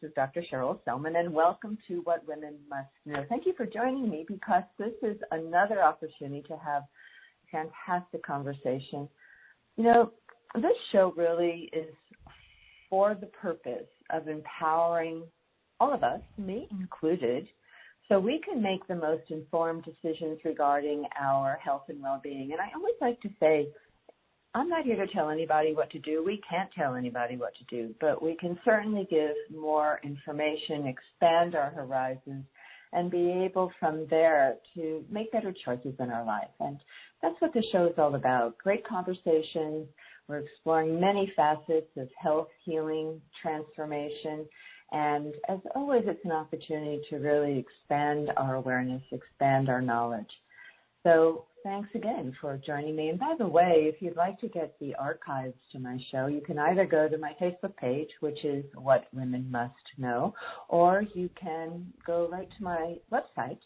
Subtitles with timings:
[0.00, 0.42] This is Dr.
[0.50, 3.24] Cheryl Selman, and welcome to What Women Must Know.
[3.28, 9.08] Thank you for joining me because this is another opportunity to have a fantastic conversation.
[9.76, 10.12] You know,
[10.54, 11.92] this show really is
[12.88, 15.24] for the purpose of empowering
[15.80, 17.46] all of us, me included,
[18.08, 22.52] so we can make the most informed decisions regarding our health and well-being.
[22.52, 23.68] And I always like to say,
[24.52, 26.24] I'm not here to tell anybody what to do.
[26.24, 31.54] We can't tell anybody what to do, but we can certainly give more information, expand
[31.54, 32.44] our horizons,
[32.92, 36.50] and be able from there to make better choices in our life.
[36.58, 36.78] And
[37.22, 38.58] that's what the show is all about.
[38.58, 39.86] Great conversations.
[40.26, 44.46] We're exploring many facets of health, healing, transformation.
[44.90, 50.30] And as always, it's an opportunity to really expand our awareness, expand our knowledge.
[51.02, 53.08] So thanks again for joining me.
[53.08, 56.40] And by the way, if you'd like to get the archives to my show, you
[56.40, 60.34] can either go to my Facebook page, which is What Women Must Know,
[60.68, 63.60] or you can go right to my website,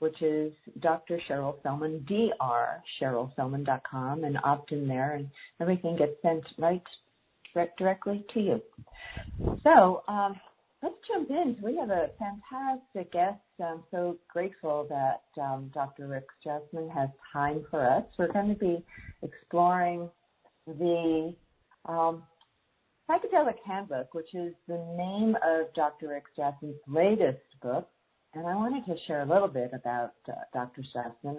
[0.00, 1.18] which is Dr.
[1.28, 6.82] Cheryl Selman, drcherylselman.com, and opt in there, and everything gets sent right
[7.78, 8.60] directly to you.
[9.62, 10.34] So, um,
[10.84, 11.56] let's jump in.
[11.62, 13.40] We have a fantastic guest.
[13.58, 16.06] I'm so grateful that um, Dr.
[16.06, 18.04] Rick Strassman has time for us.
[18.18, 18.84] We're going to be
[19.22, 20.10] exploring
[20.66, 21.34] the
[21.86, 22.22] um,
[23.08, 26.08] Psychedelic Handbook, which is the name of Dr.
[26.08, 27.88] Rick Strassman's latest book.
[28.34, 30.82] And I wanted to share a little bit about uh, Dr.
[30.94, 31.38] Strassman.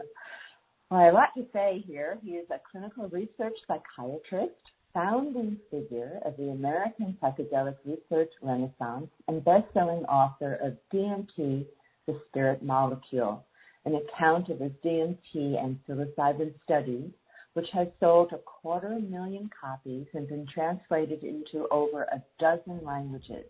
[0.89, 2.17] Well, I have a lot to say here.
[2.23, 4.55] He is a clinical research psychiatrist,
[4.95, 11.65] founding figure of the American psychedelic research renaissance and best-selling author of DMT,
[12.07, 13.45] The Spirit Molecule,
[13.83, 17.11] an account of his DMT and psilocybin studies,
[17.53, 23.45] which has sold a quarter million copies and been translated into over a dozen languages.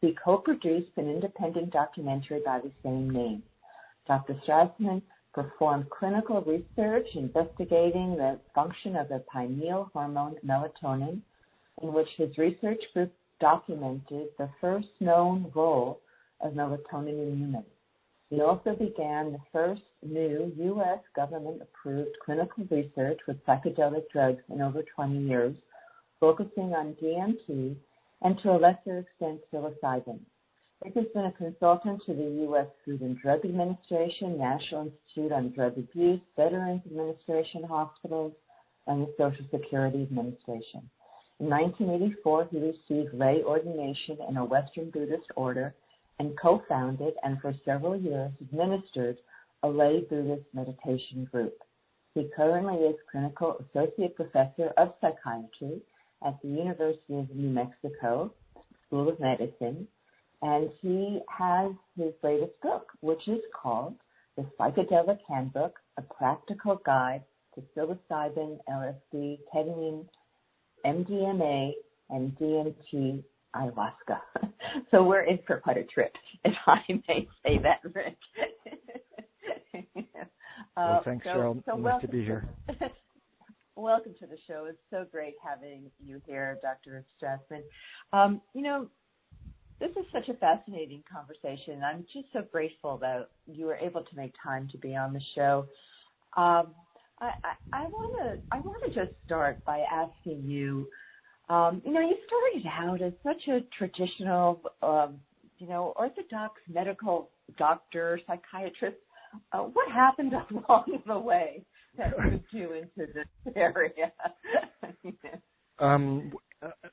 [0.00, 3.42] He co-produced an independent documentary by the same name.
[4.06, 4.34] Dr.
[4.46, 5.02] Strassman
[5.32, 11.20] performed clinical research investigating the function of the pineal hormone melatonin,
[11.82, 16.00] in which his research group documented the first known role
[16.40, 17.64] of melatonin in humans.
[18.30, 21.00] He also began the first new U.S.
[21.16, 25.56] government-approved clinical research with psychedelic drugs in over 20 years,
[26.20, 27.74] focusing on DMT
[28.22, 30.20] and to a lesser extent psilocybin.
[30.82, 32.66] Rick has been a consultant to the U.S.
[32.84, 38.32] Food and Drug Administration, National Institute on Drug Abuse, Veterans Administration hospitals,
[38.86, 40.88] and the Social Security Administration.
[41.38, 45.74] In 1984, he received lay ordination in a Western Buddhist order
[46.18, 49.18] and co-founded and for several years administered
[49.62, 51.58] a lay Buddhist meditation group.
[52.14, 55.82] He currently is clinical associate professor of psychiatry
[56.26, 58.32] at the University of New Mexico
[58.86, 59.86] School of Medicine
[60.42, 63.96] and he has his latest book, which is called
[64.36, 67.22] The Psychedelic Handbook, a practical guide
[67.54, 70.06] to psilocybin, LSD, ketamine,
[70.86, 71.72] MDMA,
[72.10, 73.22] and DMT
[73.54, 74.20] ayahuasca.
[74.90, 76.12] so we're in for quite a trip,
[76.44, 78.16] if I may say that, Rick.
[80.76, 81.64] well, thanks, uh, so, Cheryl.
[81.66, 82.48] So nice to be here.
[83.76, 84.66] welcome to the show.
[84.68, 87.04] It's so great having you here, Dr.
[87.16, 87.62] Strassman.
[88.12, 88.88] Um, you know,
[89.80, 91.82] this is such a fascinating conversation.
[91.82, 95.20] I'm just so grateful that you were able to make time to be on the
[95.34, 95.66] show.
[96.36, 96.74] Um,
[97.20, 100.86] I want to I want to just start by asking you.
[101.48, 105.16] Um, you know, you started out as such a traditional, um,
[105.58, 108.96] you know, orthodox medical doctor, psychiatrist.
[109.52, 111.62] Uh, what happened along the way
[111.98, 113.26] that moved you into this
[113.56, 114.12] area?
[115.78, 116.32] um,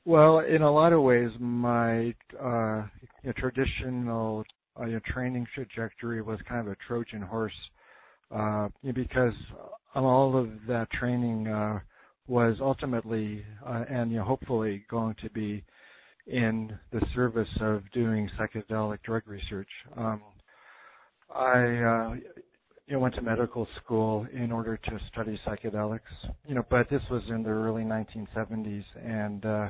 [0.08, 2.86] well, in a lot of ways, my uh,
[3.22, 4.42] you know, traditional
[4.80, 7.52] uh, you know, training trajectory was kind of a Trojan horse
[8.34, 9.34] uh, because
[9.94, 11.80] all of that training uh,
[12.26, 15.62] was ultimately uh, and you know, hopefully going to be
[16.26, 19.68] in the service of doing psychedelic drug research.
[19.94, 20.22] Um,
[21.34, 22.14] I uh,
[22.86, 26.00] you know, went to medical school in order to study psychedelics,
[26.46, 29.68] you know, but this was in the early 1970s, and uh,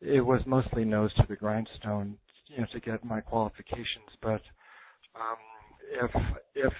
[0.00, 2.16] it was mostly nose to the grindstone,
[2.48, 4.10] you know, to get my qualifications.
[4.22, 4.40] But
[5.14, 5.38] um,
[6.02, 6.10] if
[6.54, 6.72] if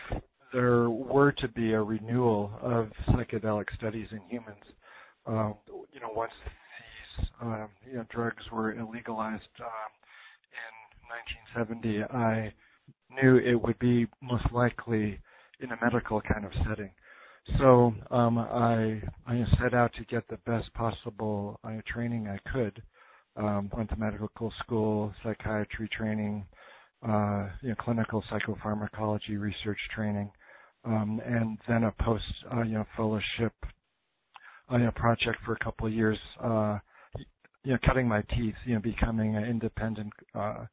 [0.52, 4.64] there were to be a renewal of psychedelic studies in humans,
[5.26, 5.54] um,
[5.92, 9.92] you know, once these um, you know drugs were illegalized um,
[10.52, 12.52] in 1970, I
[13.10, 15.20] knew it would be most likely
[15.60, 16.90] in a medical kind of setting.
[17.58, 22.82] So um, I, I set out to get the best possible uh, training I could
[23.40, 26.46] um, went to medical school, psychiatry training,
[27.06, 30.30] uh, you know, clinical psychopharmacology research training,
[30.84, 33.52] um, and then a post, uh, you know, fellowship,
[34.70, 36.78] uh, you know, project for a couple of years, uh,
[37.64, 40.64] you know, cutting my teeth, you know, becoming an independent, uh,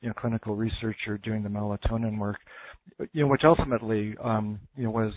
[0.00, 2.38] you know, clinical researcher doing the melatonin work,
[3.12, 5.12] you know, which ultimately, um, you know, was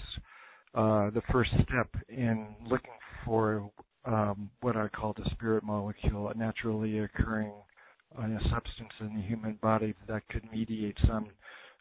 [0.75, 2.91] uh, the first step in looking
[3.25, 3.69] for
[4.05, 7.53] um, what I call the spirit molecule, a naturally occurring
[8.17, 11.27] uh, substance in the human body that could mediate some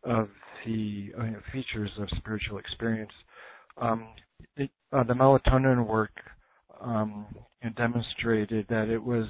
[0.05, 0.29] of
[0.65, 3.13] the uh, features of spiritual experience.
[3.77, 4.09] Um,
[4.59, 6.13] uh, the melatonin work
[6.81, 7.27] um,
[7.77, 9.27] demonstrated that it was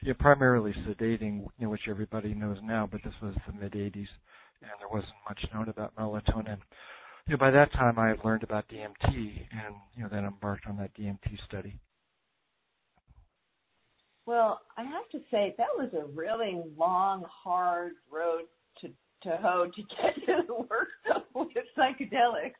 [0.00, 3.72] you know, primarily sedating, you know, which everybody knows now, but this was the mid
[3.72, 4.08] 80s,
[4.60, 6.58] and there wasn't much known about melatonin.
[7.26, 10.66] You know, by that time, I had learned about DMT, and you know, then embarked
[10.66, 11.78] on that DMT study.
[14.26, 18.42] Well, I have to say that was a really long, hard road
[18.80, 18.88] to
[19.22, 20.88] to hoe to get to the work
[21.34, 22.54] with psychedelics.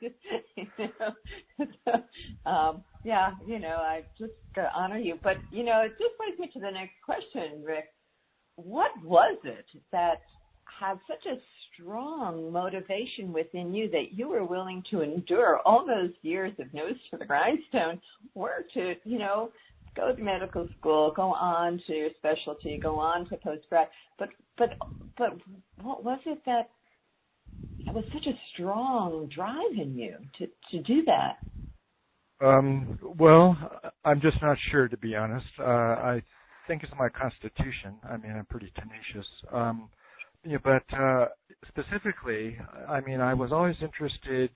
[0.00, 5.18] you know, so, um, yeah, you know, I just uh, honor you.
[5.22, 7.86] But you know, it just brings me to the next question, Rick.
[8.56, 10.22] What was it that
[10.80, 11.36] had such a
[11.72, 16.94] strong motivation within you that you were willing to endure all those years of nose
[17.10, 18.00] to the grindstone
[18.34, 19.50] work to, you know,
[19.96, 23.86] go to medical school, go on to your specialty, go on to postgrad.
[24.18, 24.70] But but
[25.16, 25.30] but
[25.82, 26.70] what was it that
[27.86, 31.38] that was such a strong drive in you to to do that?
[32.44, 33.56] Um, well,
[34.04, 35.46] I'm just not sure to be honest.
[35.58, 36.22] Uh, I
[36.66, 37.94] think it's my constitution.
[38.08, 39.30] I mean, I'm pretty tenacious.
[39.52, 39.88] Um,
[40.44, 41.26] yeah, but uh,
[41.68, 42.58] specifically,
[42.88, 44.50] I mean, I was always interested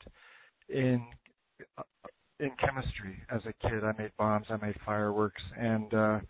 [0.69, 1.03] in
[2.41, 3.85] in chemistry as a kid.
[3.85, 6.21] I made bombs, I made fireworks, and uh,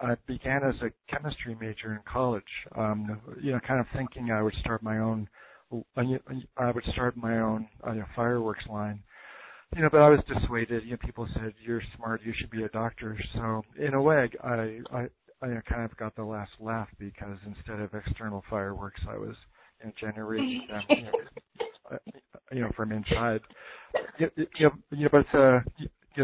[0.00, 2.42] I began as a chemistry major in college.
[2.76, 5.28] Um, you know, kind of thinking I would start my own.
[5.96, 9.02] I would start my own uh, you know, fireworks line.
[9.74, 10.84] You know, but I was dissuaded.
[10.84, 13.18] You know, people said you're smart, you should be a doctor.
[13.34, 15.08] So in a way, I I
[15.42, 19.34] I kind of got the last laugh because instead of external fireworks, I was
[19.80, 20.82] you know, generating them.
[20.88, 21.12] You know,
[21.92, 21.96] uh,
[22.52, 23.40] you know, from inside.
[23.94, 25.60] Uh,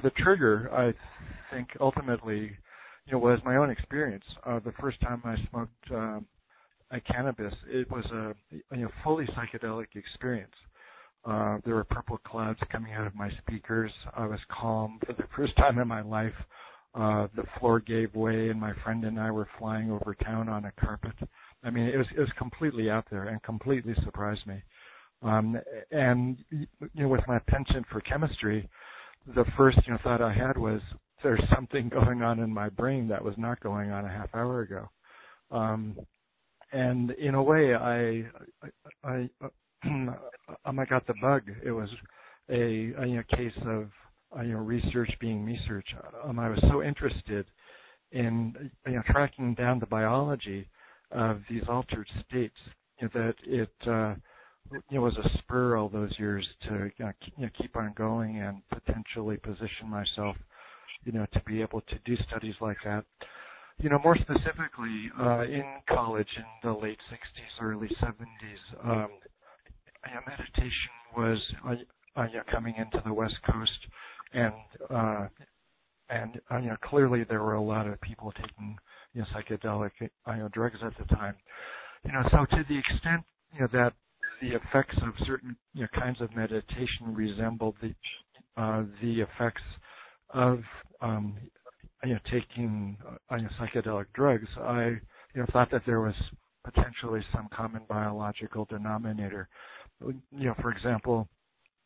[0.03, 0.95] the trigger, I
[1.55, 2.53] think, ultimately,
[3.07, 4.25] you know, was my own experience.
[4.47, 6.27] Uh, the first time I smoked um,
[6.91, 10.55] a cannabis, it was a you know fully psychedelic experience.
[11.25, 13.93] Uh, there were purple clouds coming out of my speakers.
[14.17, 16.35] I was calm for the first time in my life.
[16.95, 20.73] The floor gave way, and my friend and I were flying over town on a
[20.85, 21.15] carpet.
[21.63, 24.63] I mean, it was it was completely out there and completely surprised me.
[25.23, 25.59] Um,
[25.91, 28.69] and you know, with my penchant for chemistry,
[29.35, 30.81] the first you know thought I had was
[31.23, 34.61] there's something going on in my brain that was not going on a half hour
[34.63, 34.89] ago.
[35.51, 35.97] Um,
[36.73, 38.25] and in a way, I
[39.05, 39.49] I, I,
[40.65, 41.43] I got the bug.
[41.65, 41.89] It was
[42.51, 43.91] a, a you know, case of
[44.37, 45.87] uh, you know research being research.
[46.25, 47.47] Um, I was so interested
[48.13, 50.69] in you know tracking down the biology
[51.13, 52.57] of these altered states
[53.01, 54.15] you know, that it uh,
[54.91, 57.05] know, was a spur all those years to you
[57.39, 60.37] know, keep, on going and potentially position myself,
[61.05, 63.05] you know, to be able to do studies like that.
[63.79, 69.09] You know, more specifically, uh, in college in the late 60s, early 70s, um,
[70.27, 71.75] meditation was uh,
[72.21, 73.71] uh, you know, coming into the West Coast,
[74.33, 74.53] and
[74.91, 75.27] uh,
[76.09, 78.77] and uh, you know, clearly there were a lot of people taking
[79.15, 81.35] you know psychedelic uh, you know, drugs at the time.
[82.05, 83.23] You know, so to the extent
[83.55, 83.93] you know that
[84.41, 87.95] the effects of certain you know, kinds of meditation resemble the
[88.57, 89.63] uh, the effects
[90.31, 90.61] of
[91.01, 91.37] um,
[92.05, 92.97] you know, taking
[93.31, 94.49] uh, psychedelic drugs.
[94.61, 94.97] I
[95.35, 96.15] you know, thought that there was
[96.65, 99.49] potentially some common biological denominator.
[100.01, 101.29] You know, for example,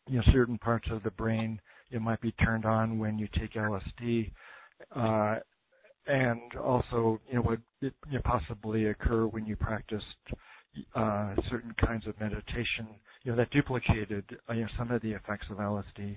[0.08, 3.54] you know, certain parts of the brain it might be turned on when you take
[3.54, 4.30] LSD,
[4.96, 5.36] uh,
[6.06, 10.04] and also you know would it, you know, possibly occur when you practiced
[10.94, 12.86] uh, certain kinds of meditation,
[13.22, 16.16] you know, that duplicated, uh, you know, some of the effects of LSD.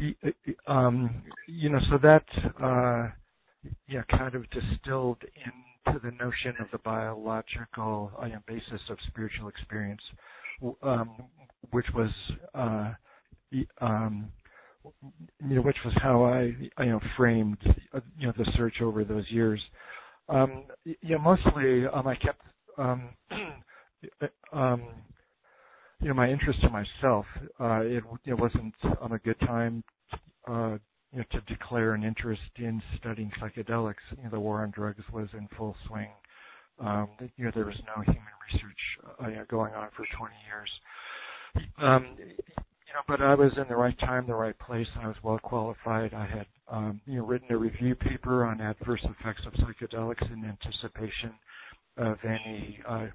[0.00, 0.30] Uh,
[0.70, 2.24] um, you know, so that,
[2.62, 3.08] uh,
[3.88, 5.18] yeah, kind of distilled
[5.86, 10.02] into the notion of the biological uh, you know, basis of spiritual experience,
[10.82, 11.16] um,
[11.70, 12.10] which was,
[12.54, 12.92] uh,
[13.80, 14.30] um,
[15.48, 17.58] you know, which was how I, you know, framed,
[18.18, 19.60] you know, the search over those years.
[20.28, 22.40] Um, you know, mostly um, I kept
[22.78, 23.08] um,
[24.52, 24.82] um,
[26.00, 27.26] you know, my interest in myself,
[27.60, 29.82] uh, it, it wasn't on a good time,
[30.48, 30.76] uh,
[31.12, 35.02] you know, to declare an interest in studying psychedelics, you know, the war on drugs
[35.12, 36.08] was in full swing.
[36.80, 40.70] Um, you know, there was no human research uh, going on for 20 years.
[41.78, 44.88] Um, you know, but I was in the right time, the right place.
[45.00, 46.12] I was well qualified.
[46.12, 50.44] I had, um, you know, written a review paper on adverse effects of psychedelics in
[50.44, 51.32] anticipation
[51.96, 53.06] of any uh,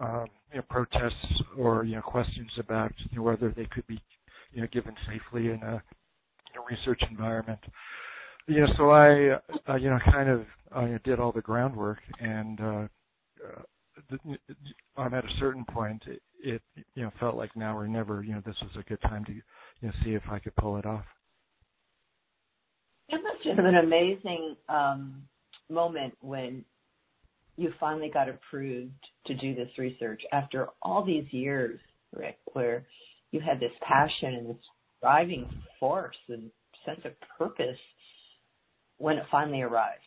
[0.00, 0.26] uh, um,
[0.68, 4.00] protests or questions about whether they could be
[4.72, 5.82] given safely in a
[6.70, 7.60] research environment.
[8.46, 12.60] You know, so I uh, you know kind of did all the groundwork, and
[15.14, 16.62] at a certain point, it, it
[16.94, 18.22] you know felt like now or never.
[18.22, 21.04] You know, this was a good time to see if I could pull it off.
[23.08, 25.22] It must have been an amazing um,
[25.70, 26.64] moment when
[27.56, 28.92] you finally got approved
[29.26, 31.78] to do this research after all these years,
[32.12, 32.84] Rick, where
[33.30, 34.62] you had this passion and this
[35.00, 36.50] driving force and
[36.84, 37.78] sense of purpose
[38.98, 40.00] when it finally arrived.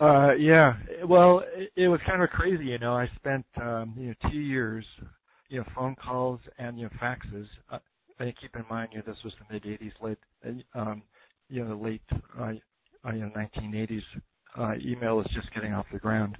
[0.00, 0.74] Uh, yeah.
[1.06, 2.94] Well, it, it was kind of crazy, you know.
[2.94, 4.84] I spent um, you know two years,
[5.48, 7.46] you know, phone calls and you know faxes.
[7.70, 7.78] Uh,
[8.18, 10.18] and keep in mind, you know, this was the mid '80s, late,
[10.74, 11.02] um,
[11.48, 12.02] you know, the late,
[12.38, 12.52] uh,
[13.06, 14.02] uh you know, 1980s
[14.58, 16.36] uh, email is just getting off the ground.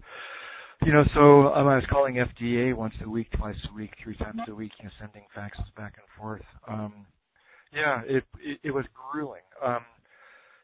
[0.84, 4.16] You know, so um, I was calling FDA once a week, twice a week, three
[4.16, 6.42] times a week, you know, sending faxes back and forth.
[6.66, 7.06] Um,
[7.72, 9.42] yeah, it, it it was grueling.
[9.64, 9.84] Um,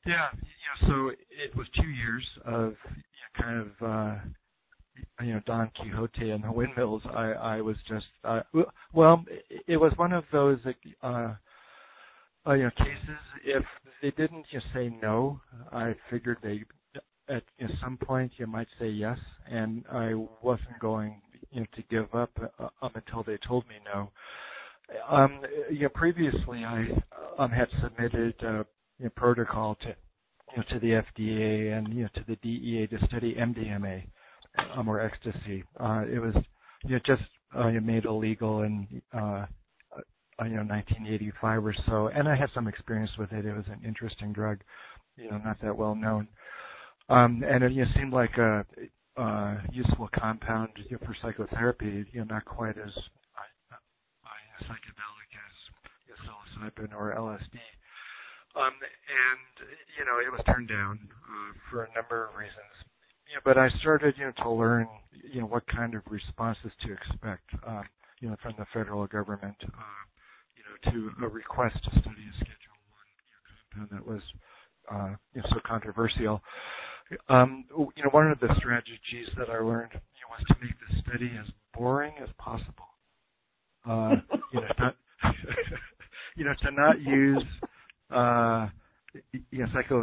[0.04, 5.34] yeah, you know, so it was two years of you know, kind of uh, you
[5.34, 7.02] know Don Quixote and the windmills.
[7.06, 8.40] I I was just uh,
[8.92, 9.24] well,
[9.66, 10.58] it was one of those
[11.02, 11.34] uh,
[12.46, 13.18] uh, you know cases.
[13.44, 13.64] If
[14.02, 15.40] they didn't just say no,
[15.72, 16.64] I figured they
[17.28, 17.42] at,
[17.80, 19.18] some point you might say yes,
[19.50, 21.20] and I wasn't going
[21.50, 24.10] you know to give up uh, up until they told me no.
[25.08, 26.88] Um, you know, previously I
[27.38, 28.64] um, had submitted a
[28.98, 32.86] you know, protocol to you know to the FDA and you know to the DEA
[32.88, 34.04] to study MDMA
[34.74, 35.64] um, or ecstasy.
[35.78, 36.34] Uh, it was
[36.84, 37.22] you know just
[37.54, 39.46] uh, made illegal in uh,
[40.40, 43.44] uh, you know 1985 or so, and I had some experience with it.
[43.44, 44.60] It was an interesting drug,
[45.16, 46.28] you know, not that well known.
[47.08, 48.64] Um, and it seemed like a,
[49.72, 50.70] useful compound
[51.04, 55.54] for psychotherapy, you know, not quite as uh, uh, psychedelic as
[56.22, 57.58] psilocybin or LSD.
[58.56, 62.88] Um, and you know, it was turned down uh, for a number of reasons.
[63.44, 64.88] But I started, to learn,
[65.32, 67.84] you know, what kind of responses to expect, um,
[68.20, 70.02] you know, from the federal government, uh,
[70.56, 72.78] you know, to a request to study a Schedule
[73.80, 74.22] know, compound that was,
[74.90, 75.14] uh,
[75.50, 76.42] so controversial.
[77.28, 80.74] Um, you know, one of the strategies that I learned you know, was to make
[80.88, 82.88] the study as boring as possible.
[83.88, 84.16] Uh,
[84.52, 84.96] you know, not,
[86.36, 87.42] you know, to not use
[88.10, 88.68] uh,
[89.50, 90.02] you know, psycho,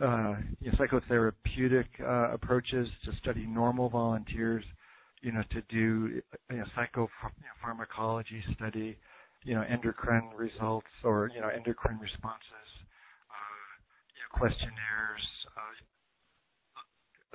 [0.00, 4.64] uh, you know, psychotherapeutic uh, approaches to study normal volunteers.
[5.22, 6.20] You know, to do
[6.50, 8.96] you know, psychopharmacology study,
[9.42, 12.68] you know, endocrine results or you know, endocrine responses,
[13.30, 13.66] uh,
[14.12, 15.24] you know, questionnaires,
[15.56, 15.83] uh,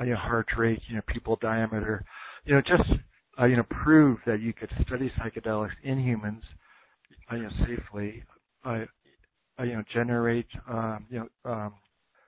[0.04, 2.04] you know, heart rate, you know, pupil diameter,
[2.46, 2.90] you know, just
[3.40, 6.44] uh, you know, prove that you could study psychedelics in humans,
[7.32, 8.24] uh, you know, safely,
[8.66, 8.86] uh,
[9.60, 11.74] uh, you know, generate um, you know, um,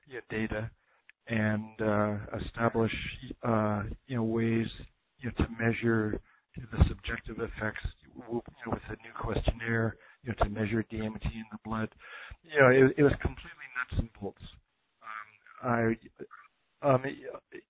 [0.08, 0.70] you know, data,
[1.28, 2.94] and uh, establish
[3.44, 4.68] uh, you know ways
[5.20, 6.20] you know to measure
[6.58, 7.84] the subjective effects
[8.16, 11.90] you know, with a new questionnaire, you know, to measure DMT in the blood.
[12.44, 14.42] You know, it, it was completely nuts and bolts.
[15.64, 15.96] Um, I
[16.82, 17.04] um,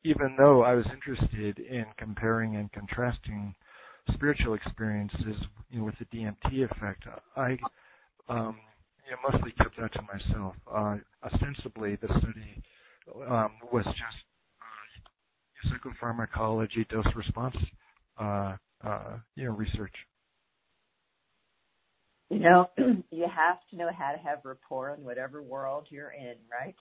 [0.03, 3.53] even though I was interested in comparing and contrasting
[4.13, 5.35] spiritual experiences
[5.69, 7.03] you know, with the DMT effect,
[7.35, 7.57] I
[8.29, 8.57] um,
[9.05, 10.55] you know, mostly kept that to myself.
[10.71, 12.63] Uh, ostensibly, the study
[13.29, 13.97] um, was just
[14.61, 17.55] uh, psychopharmacology dose response
[18.19, 19.93] uh, uh, you know research.
[22.29, 22.69] You know,
[23.11, 26.75] you have to know how to have rapport in whatever world you're in, right?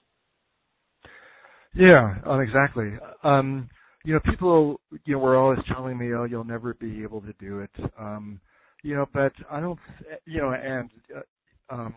[1.75, 2.93] Yeah, um, exactly.
[3.23, 3.69] Um,
[4.03, 7.33] you know, people, you know, were always telling me, "Oh, you'll never be able to
[7.39, 8.41] do it." Um,
[8.83, 9.79] you know, but I don't,
[10.25, 11.95] you know, and uh, um,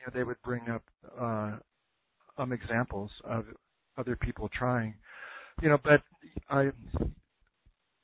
[0.00, 0.82] you know, they would bring up
[1.20, 1.56] uh,
[2.38, 3.46] um examples of
[3.98, 4.94] other people trying.
[5.62, 6.02] You know, but
[6.50, 6.70] I,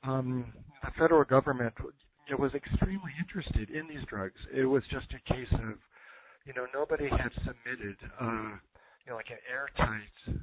[0.03, 4.39] um, the federal government you know, was extremely interested in these drugs.
[4.53, 5.75] It was just a case of,
[6.45, 8.55] you know, nobody had submitted, uh,
[9.05, 10.39] you know, like an airtight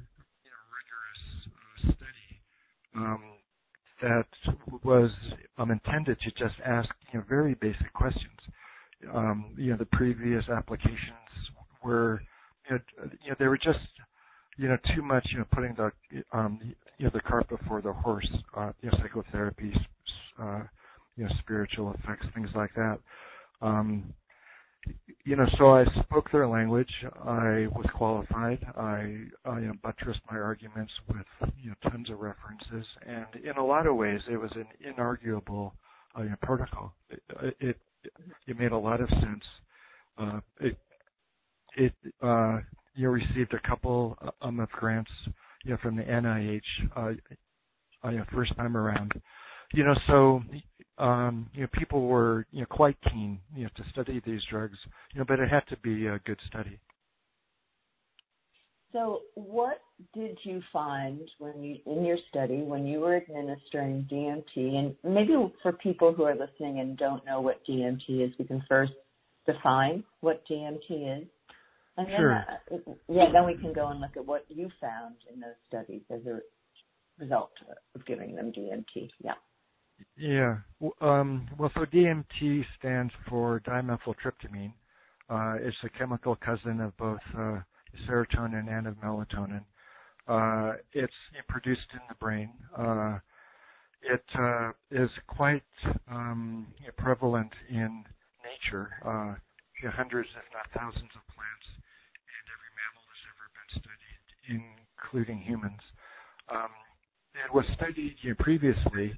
[2.97, 3.23] um,
[4.01, 4.25] that
[4.83, 5.11] was
[5.57, 8.39] um, intended to just ask you know, very basic questions.
[9.13, 11.51] Um, you know, the previous applications
[11.83, 12.21] were,
[12.69, 12.81] you know,
[13.23, 13.79] you know they were just
[14.57, 15.91] you know too much you know putting the
[16.33, 16.59] um
[16.99, 19.73] you know the cart before the horse uh you know psychotherapy
[20.41, 20.61] uh
[21.17, 22.99] you know spiritual effects things like that
[23.61, 24.13] um
[25.23, 26.91] you know, so I spoke their language.
[27.25, 28.65] I was qualified.
[28.77, 33.57] I, I you know, buttressed my arguments with you know tons of references, and in
[33.57, 35.73] a lot of ways, it was an inarguable
[36.17, 36.93] uh, you know, protocol.
[37.09, 37.77] It, it
[38.47, 39.43] it made a lot of sense.
[40.17, 40.77] Uh, it
[41.75, 42.59] it uh,
[42.95, 45.11] you received a couple um, of grants
[45.63, 46.61] you know from the NIH
[46.95, 47.11] uh,
[48.07, 49.13] uh, first time around.
[49.73, 50.41] You know, so
[50.97, 54.77] um, you know, people were you know quite keen you know to study these drugs,
[55.13, 56.79] you know, but it had to be a good study.
[58.93, 59.81] So, what
[60.13, 64.55] did you find when you in your study when you were administering DMT?
[64.55, 68.63] And maybe for people who are listening and don't know what DMT is, we can
[68.67, 68.93] first
[69.45, 71.27] define what DMT is,
[71.97, 72.45] and then sure.
[72.71, 76.01] uh, yeah, then we can go and look at what you found in those studies
[76.09, 76.39] as a
[77.19, 77.51] result
[77.93, 79.09] of giving them DMT.
[79.21, 79.33] Yeah.
[80.17, 80.57] Yeah.
[81.01, 84.73] Um, well, so DMT stands for dimethyltryptamine.
[85.29, 87.59] Uh, it's a chemical cousin of both uh,
[88.07, 89.63] serotonin and of melatonin.
[90.27, 91.13] Uh, it's
[91.47, 92.51] produced in the brain.
[92.77, 93.19] Uh,
[94.01, 95.63] it uh, is quite
[96.09, 98.03] um, prevalent in
[98.43, 98.89] nature.
[99.05, 99.35] Uh,
[99.91, 105.81] hundreds, if not thousands, of plants, and every mammal has ever been studied, including humans.
[106.49, 106.69] Um,
[107.45, 109.13] it was studied previously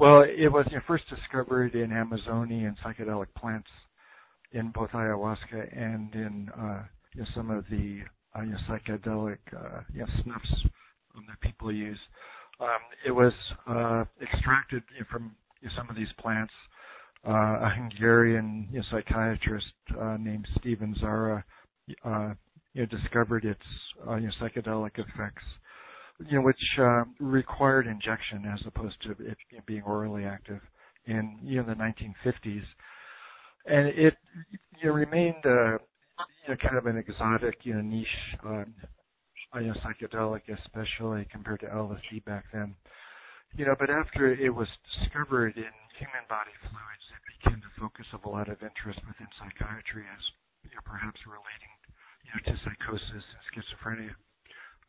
[0.00, 3.68] well, it was first discovered in Amazonian psychedelic plants
[4.52, 6.82] in both ayahuasca and in uh,
[7.14, 8.00] you know, some of the
[8.34, 10.64] uh, you know, psychedelic uh, you know, snuffs
[11.14, 11.98] um, that people use.
[12.60, 13.34] Um, it was
[13.68, 16.52] uh, extracted you know, from you know, some of these plants.
[17.28, 19.66] Uh, a Hungarian you know, psychiatrist
[20.00, 21.44] uh, named Stephen Szara
[22.06, 22.32] uh,
[22.72, 23.60] you know, discovered its
[24.08, 25.44] uh, you know, psychedelic effects
[26.28, 30.60] you know, which uh, required injection as opposed to it being orally active
[31.06, 32.64] in you know the 1950s,
[33.66, 34.14] and it
[34.80, 35.78] you know, remained uh,
[36.44, 38.06] you know kind of an exotic you know niche
[38.44, 38.74] um,
[39.56, 42.74] you know psychedelic, especially compared to LSD back then.
[43.56, 48.06] You know, but after it was discovered in human body fluids, it became the focus
[48.14, 50.22] of a lot of interest within psychiatry as
[50.62, 51.72] you know, perhaps relating
[52.22, 54.14] you know to psychosis and schizophrenia.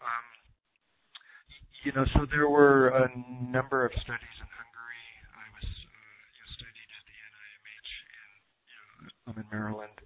[0.02, 0.31] Um,
[1.84, 3.08] you know, so there were a
[3.52, 5.08] number of studies in Hungary.
[5.34, 8.30] I was uh, you studied at the NIMH in
[8.68, 9.98] you know, I'm in Maryland.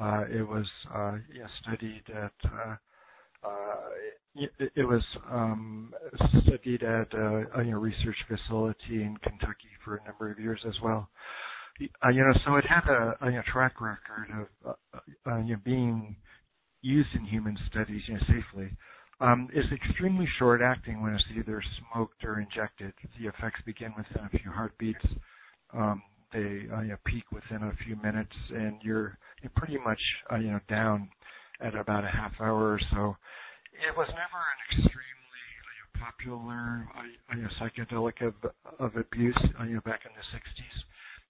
[0.00, 2.76] Uh, it was uh, you studied at uh,
[3.44, 3.76] uh,
[4.36, 5.94] it, it was um,
[6.46, 10.60] studied at a, a you know, research facility in Kentucky for a number of years
[10.66, 11.08] as well.
[12.04, 14.28] Uh, you know, so it had a, a you know, track record
[14.64, 16.16] of uh, uh, you know, being
[16.82, 18.70] used in human studies you know, safely
[19.20, 22.92] um, is extremely short acting when it's either smoked or injected.
[23.20, 25.04] The effects begin within a few heartbeats.
[25.74, 26.02] Um,
[26.32, 30.00] they uh, you know, peak within a few minutes, and you're, you're pretty much
[30.32, 31.08] uh, you know down
[31.60, 33.16] at about a half hour or so.
[33.72, 38.34] It was never an extremely uh, popular uh, you know, psychedelic of,
[38.78, 40.76] of abuse uh, you know, back in the 60s.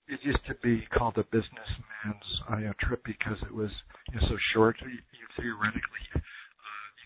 [0.08, 3.70] It used to be called a businessman's uh, you know, trip because it was
[4.12, 4.76] you know, so short.
[4.82, 6.22] You, you theoretically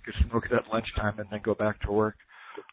[0.05, 2.17] could smoke it at lunchtime and then go back to work.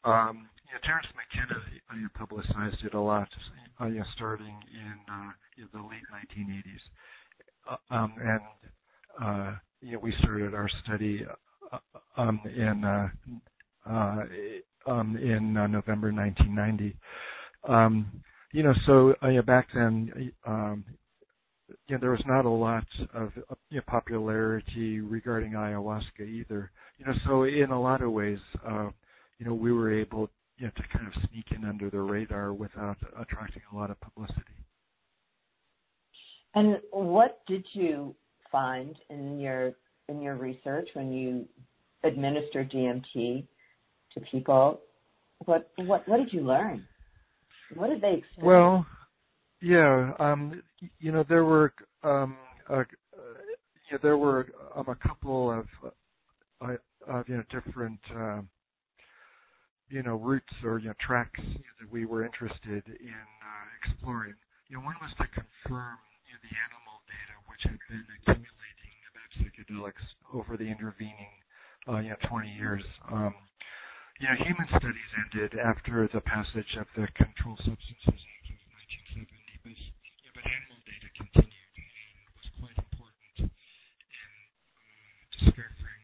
[0.04, 1.62] Um, you know, Terence McKenna
[2.00, 3.28] you publicized it a lot,
[3.82, 5.32] uh, you starting in uh,
[5.74, 6.84] the late 1980s,
[7.70, 8.42] uh, um, and
[9.22, 11.26] uh, you we started our study
[11.72, 11.78] uh,
[12.18, 13.10] um, in uh,
[13.90, 14.24] uh,
[14.88, 16.96] um, in uh, November 1990.
[17.68, 20.84] Um, you know, so uh, know, back then, um,
[21.90, 23.32] you know, there was not a lot of
[23.70, 26.72] you know, popularity regarding ayahuasca either.
[27.00, 28.90] You know, so in a lot of ways, uh,
[29.40, 32.54] you know, we were able you know, to kind of sneak in under the radar
[32.54, 34.44] without attracting a lot of publicity.
[36.54, 38.16] And what did you
[38.52, 39.74] find in your
[40.10, 41.46] in your research when you
[42.04, 43.48] administered DMT
[44.14, 44.82] to people?
[45.46, 46.86] What what what did you learn?
[47.76, 48.44] What did they experience?
[48.44, 48.86] Well,
[49.62, 50.62] yeah, um,
[51.00, 52.38] you know, there were um,
[52.70, 52.84] uh,
[54.02, 55.66] there were um, a couple of
[56.62, 56.76] uh,
[57.08, 58.42] of you know different uh,
[59.90, 63.68] you know routes or you know tracks you know, that we were interested in uh,
[63.84, 64.36] exploring.
[64.68, 65.98] You know, one was to confirm
[66.30, 71.34] you know, the animal data which had been accumulating about psychedelics over the intervening
[71.88, 72.84] uh, you know 20 years.
[73.12, 73.34] Um,
[74.20, 78.60] you know, human studies ended after the passage of the Controlled Substances Act of
[79.16, 79.32] 1970,
[79.64, 79.80] but,
[81.20, 84.88] continued and was quite important in uh,
[85.36, 86.00] discovering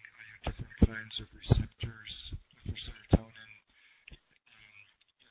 [0.84, 2.12] kinds of receptors
[2.68, 3.52] for serotonin.
[4.12, 4.76] Um,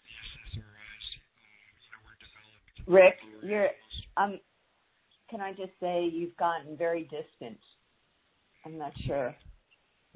[0.03, 0.15] the
[0.57, 2.77] SSRIs, uh, were developed.
[2.89, 3.71] Rick, you're
[4.17, 4.41] um.
[5.31, 7.59] Can I just say you've gotten very distant?
[8.65, 9.35] I'm not sure.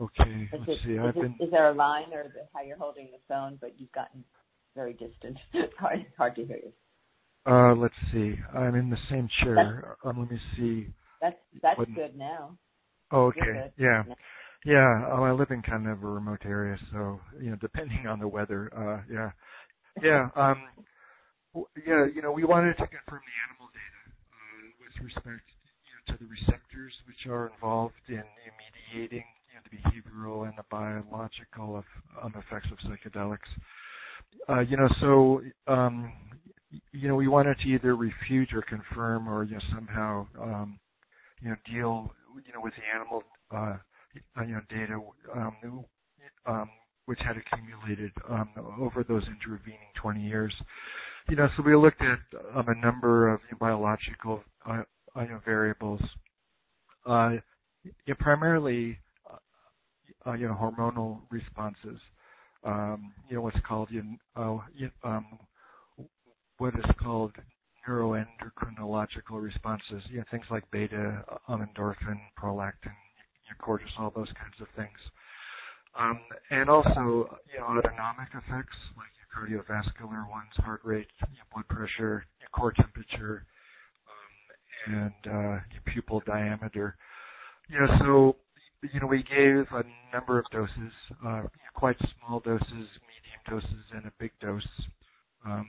[0.00, 0.92] Okay, is let's see.
[0.92, 1.36] Is, I've it, been.
[1.40, 4.22] Is there a line or the, how you're holding the phone, but you've gotten
[4.76, 5.38] very distant?
[5.78, 6.72] hard, hard to hear you.
[7.48, 8.34] Uh, let's see.
[8.54, 9.96] I'm in the same chair.
[10.04, 10.88] Um, let me see.
[11.20, 12.58] That's that's what, good now.
[13.10, 13.70] Oh, okay.
[13.78, 14.02] Yeah.
[14.06, 14.16] Now.
[14.66, 15.08] Yeah.
[15.12, 18.28] Oh, I live in kind of a remote area, so you know, depending on the
[18.28, 18.70] weather.
[18.76, 19.30] Uh, yeah.
[20.02, 20.28] Yeah.
[20.36, 20.62] Um.
[21.86, 22.06] Yeah.
[22.14, 24.02] You know, we wanted to confirm the animal data
[24.34, 25.48] uh, with respect
[25.86, 28.22] you know, to the receptors which are involved in
[28.92, 31.82] mediating you know, the behavioral and the biological
[32.22, 33.48] um, effects of psychedelics.
[34.48, 36.12] Uh, you know, so um,
[36.92, 40.78] you know, we wanted to either refute or confirm or you know somehow um,
[41.40, 42.12] you know deal
[42.46, 43.22] you know with the animal
[43.54, 43.76] uh,
[44.44, 45.00] you know data
[45.34, 45.84] um,
[46.46, 46.70] um,
[47.06, 48.50] which had accumulated um,
[48.80, 50.54] over those intervening 20 years.
[51.28, 52.18] You know, so we looked at
[52.54, 54.82] um, a number of biological uh,
[55.16, 56.00] you know, variables,
[57.06, 57.32] uh,
[57.84, 58.98] you know, primarily
[60.26, 62.00] uh, you know hormonal responses.
[62.64, 64.02] Um, you know what's called you
[64.36, 64.62] know,
[65.04, 65.26] uh, um,
[66.58, 67.32] what is called
[67.88, 72.94] neuroendocrinological responses, you know, things like beta, um, endorphin, prolactin,
[73.44, 74.98] you know, cortisol, those kinds of things.
[75.98, 79.28] Um, and also, you know, autonomic effects like your
[79.64, 83.46] cardiovascular ones, heart rate, you know, blood pressure, your core temperature,
[84.88, 86.96] um, and uh, your pupil diameter.
[87.68, 88.36] You know, so
[88.92, 89.82] you know, we gave a
[90.14, 90.92] number of doses,
[91.26, 91.42] uh,
[91.74, 94.66] quite small doses, medium doses, and a big dose.
[95.44, 95.66] Um,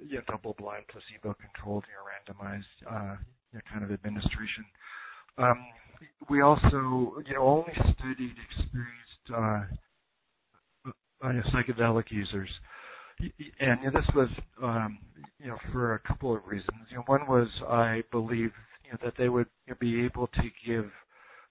[0.00, 3.16] you know, double-blind, placebo-controlled, you know, randomized, uh,
[3.52, 4.64] you know, kind of administration.
[5.38, 5.64] Um,
[6.28, 9.62] we also, you know, only studied experienced uh,
[11.22, 12.50] uh, psychedelic users,
[13.60, 14.28] and you know, this was,
[14.62, 14.98] um,
[15.38, 16.78] you know, for a couple of reasons.
[16.90, 18.52] You know, one was I believe
[18.84, 20.90] you know, that they would you know, be able to give,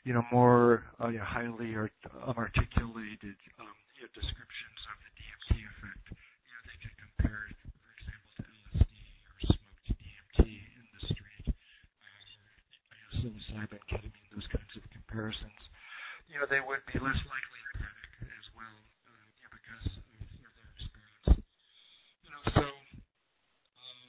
[0.03, 1.91] you know, more uh, you know, highly art-
[2.25, 6.05] um, articulated um, you know, descriptions of the DMT effect.
[6.11, 7.47] You know, they could compare
[13.17, 15.61] psilocybin, ketamine, those kinds of comparisons,
[16.29, 18.77] you know, they would be less likely to panic as well,
[19.09, 20.03] uh, you know, because of
[20.37, 21.27] you know, their experience.
[22.23, 24.05] You know, so uh,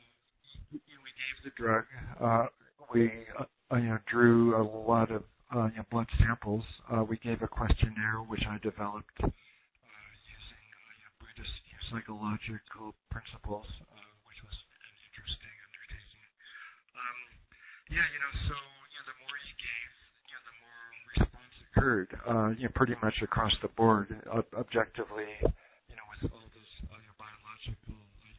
[0.70, 1.84] you know, we gave the drug.
[2.20, 2.46] Uh,
[2.92, 5.22] we uh, you know drew a lot of
[5.54, 6.64] uh, you know, blood samples.
[6.90, 11.74] Uh, we gave a questionnaire which I developed uh, using uh, you know, Buddhist you
[11.74, 16.26] know, psychological principles, uh, which was an interesting undertaking.
[16.92, 17.18] Um,
[17.88, 18.56] yeah, you know, so
[21.78, 26.42] occurred, uh, you know, pretty much across the board, uh, objectively, you know, with all
[26.50, 28.34] those uh, you know, biological uh,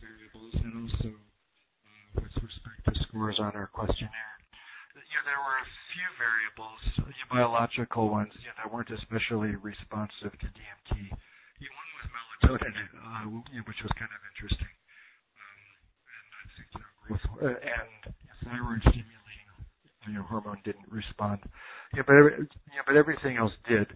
[0.00, 4.38] variables, and also uh, with respect to scores on our questionnaire.
[4.96, 8.88] You know, there were a few variables, you know, biological ones, you know, that weren't
[9.26, 11.10] especially responsive to DMT.
[11.10, 13.26] One was melatonin, uh,
[13.66, 14.70] which was kind of interesting.
[15.34, 15.58] Um,
[16.14, 16.26] and
[16.70, 19.14] you know, growth and thyroid stimulation
[20.06, 21.40] you know, hormone didn't respond.
[21.94, 22.14] Yeah, but
[22.70, 23.88] yeah, but everything else did.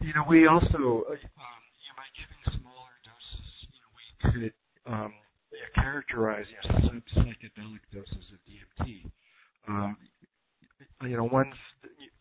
[0.00, 4.06] You know, we also, uh, um, you know, by giving smaller doses, you know, we
[4.30, 4.54] could
[4.86, 5.12] um,
[5.50, 9.10] yeah, characterize you know, sub-psychedelic doses of DMT.
[9.66, 9.96] Um,
[11.02, 11.54] you know, ones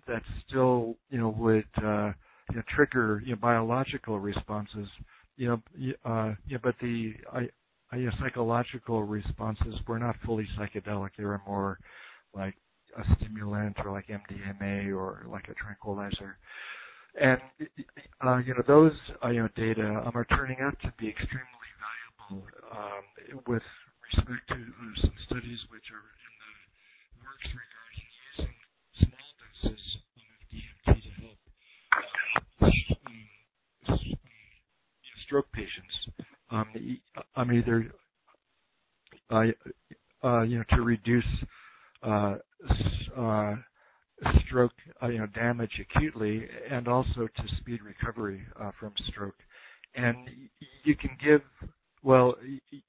[0.07, 2.12] that still, you know, would uh,
[2.49, 4.88] you know, trigger you know, biological responses.
[5.38, 7.41] You know, uh, but the uh,
[7.93, 11.09] you know, psychological responses were not fully psychedelic.
[11.17, 11.79] They were more
[12.33, 12.55] like
[12.97, 16.38] a stimulant or like MDMA or like a tranquilizer.
[17.19, 17.39] And
[18.25, 21.69] uh, you know those uh, you know data um, are turning out to be extremely
[22.29, 23.03] valuable um,
[23.47, 23.63] with
[24.05, 26.51] respect to uh, some studies which are in the
[27.25, 28.55] works regarding using
[29.01, 29.83] small doses
[30.15, 31.39] of DMT to help
[31.91, 32.49] uh, um,
[35.26, 35.93] stroke patients.
[36.52, 36.65] Um,
[37.36, 37.91] um, either
[39.30, 39.43] uh,
[40.24, 41.26] uh, you know to reduce
[42.04, 42.36] uh,
[43.17, 43.56] uh,
[44.45, 49.36] stroke, uh, you know, damage acutely, and also to speed recovery uh, from stroke.
[49.95, 50.17] And
[50.84, 51.41] you can give,
[52.04, 52.36] well,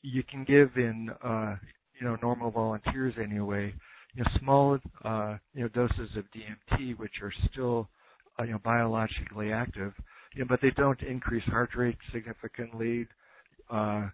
[0.02, 1.56] you can give in, uh,
[2.00, 3.74] you know, normal volunteers anyway,
[4.14, 7.88] you know, small, uh, you know, doses of DMT, which are still,
[8.40, 9.94] uh, you know, biologically active,
[10.34, 13.06] you know, but they don't increase heart rate significantly.
[13.70, 14.08] Uh,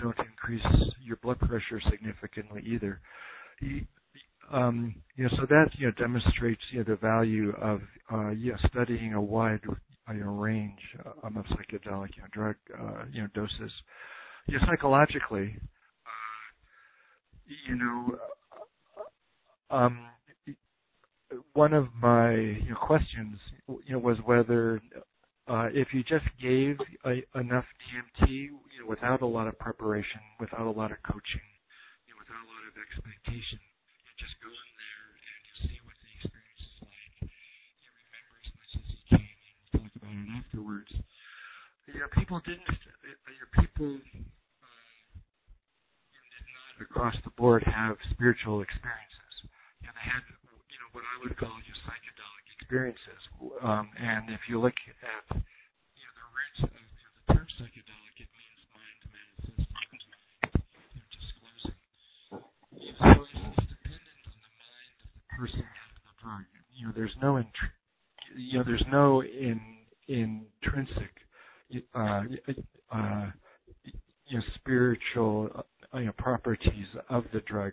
[0.00, 3.00] don't increase your blood pressure significantly either.
[4.52, 7.80] um, you know, so that you know demonstrates you know the value of
[8.12, 10.80] uh, yeah studying a wide uh, you know, range
[11.24, 13.72] um, of psychedelic you know, drug uh, you know doses.
[14.48, 15.56] You know, psychologically,
[16.06, 18.18] uh, you know,
[19.70, 20.06] um,
[21.52, 23.38] one of my you know, questions
[23.68, 24.80] you know was whether
[25.50, 30.22] uh, if you just gave a, enough DMT you know, without a lot of preparation,
[30.38, 31.42] without a lot of coaching,
[32.06, 35.78] you know, without a lot of expectation, you just go in there and you see
[35.82, 37.14] what the experience is like.
[37.26, 40.90] You remember as much as you can and talk about it afterwards.
[41.90, 42.70] You know, people didn't.
[43.34, 44.70] Your people uh,
[46.14, 49.34] did not across the board have spiritual experiences.
[49.82, 50.22] You know, they had
[50.70, 53.18] you know what I would call just psychedelic experiences.
[53.62, 55.42] Um, and if you look at you
[56.06, 59.98] know, the roots of you know, the term psychedelic, it means mind manifesting, mind
[60.94, 61.78] you know, disclosing.
[62.70, 66.44] So it's dependent on the mind of the person and the drug.
[66.70, 67.74] You know, there's no int-
[68.36, 69.60] you know, there's no in
[70.06, 71.10] intrinsic
[71.94, 72.22] uh,
[72.92, 73.26] uh,
[73.82, 75.50] you know, spiritual
[75.92, 77.72] uh, you know, properties of the drug.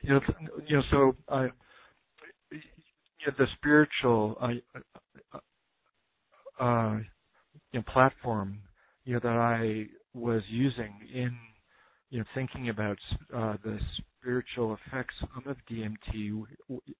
[0.00, 0.20] You know,
[0.66, 1.48] you know, so uh,
[2.50, 4.78] you know, the spiritual uh,
[5.34, 5.38] uh,
[6.60, 6.98] uh,
[7.72, 8.58] you know, platform
[9.08, 11.32] you know that I was using in
[12.10, 12.98] you know thinking about
[13.34, 13.78] uh, the
[14.20, 15.14] spiritual effects
[15.46, 16.44] of DMT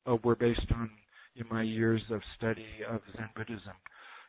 [0.06, 0.88] uh, were based on
[1.36, 3.76] know, my years of study of Zen Buddhism.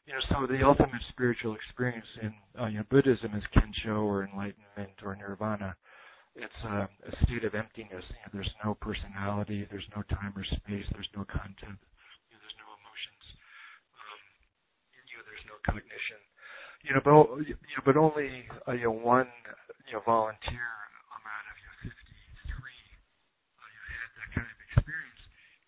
[0.05, 4.27] You know, so the ultimate spiritual experience in uh, you know, Buddhism is Kensho or
[4.27, 5.73] enlightenment or nirvana
[6.35, 8.03] it's a, a state of emptiness.
[8.03, 11.79] You know, there's no personality, there's no time or space, there's no content,
[12.27, 13.23] you know, there's no emotions,
[13.97, 14.19] um,
[14.93, 16.19] you know, there's no cognition.
[16.87, 17.03] You know,
[17.85, 19.27] but only uh, you know one
[19.87, 20.67] you know volunteer
[21.13, 25.21] um, out of you know, 53 uh, you know, had that kind of experience,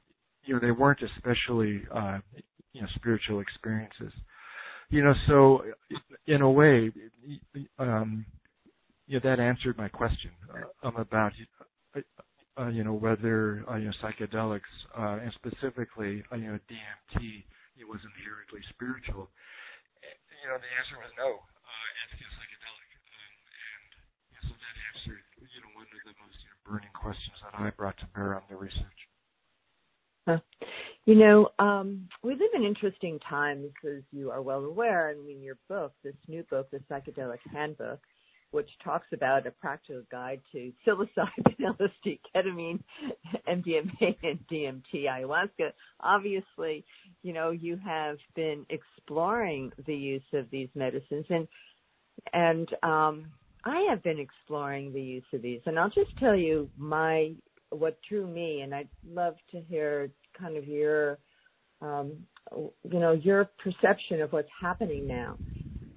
[0.47, 2.21] you know, they weren't especially uh,
[2.73, 4.13] you know spiritual experiences.
[4.93, 5.65] You know, so
[6.29, 6.93] in a way,
[7.81, 8.27] um,
[9.09, 11.33] you that answered my question uh, um, about
[12.59, 14.61] uh, you know whether uh, you know psychedelics
[14.97, 17.45] uh, and specifically uh, you know DMT
[17.79, 19.31] it was inherently spiritual
[20.43, 21.39] you know, the answer was no.
[21.39, 22.91] Uh, it's just psychedelic.
[22.99, 23.91] Um, and
[24.35, 27.55] yeah, so that answered, you know, one of the most you know, burning questions that
[27.55, 29.02] I brought to bear on the research.
[31.05, 35.09] You know, um, we live in interesting times, as you are well aware.
[35.11, 37.99] I mean, your book, this new book, the Psychedelic Handbook,
[38.53, 42.79] which talks about a practical guide to psilocybin, LSD, ketamine,
[43.49, 45.73] MDMA, and DMT, ayahuasca.
[46.01, 46.85] Obviously,
[47.23, 51.49] you know, you have been exploring the use of these medicines and,
[52.33, 53.27] and, um,
[53.65, 57.33] I have been exploring the use of these and I'll just tell you my,
[57.73, 61.19] what drew me and I'd love to hear kind of your,
[61.81, 62.13] um,
[62.55, 65.37] you know, your perception of what's happening now.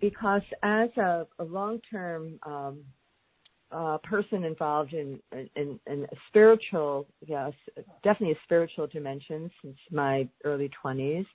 [0.02, 2.80] Because as a, a long-term um,
[3.72, 5.20] uh, person involved in,
[5.56, 7.54] in, in a spiritual, yes,
[8.04, 11.26] definitely a spiritual dimension since my early 20s,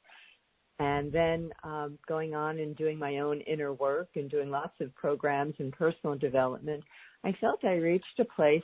[0.78, 4.94] and then um, going on and doing my own inner work and doing lots of
[4.94, 6.82] programs and personal development,
[7.24, 8.62] I felt I reached a place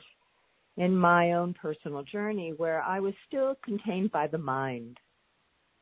[0.77, 4.97] in my own personal journey where I was still contained by the mind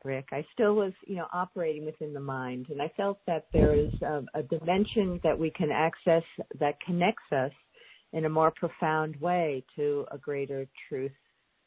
[0.06, 0.28] Rick.
[0.32, 3.92] I still was, you know, operating within the mind, and I felt that there is
[4.02, 6.22] a, a dimension that we can access
[6.60, 7.50] that connects us
[8.12, 11.12] in a more profound way to a greater truth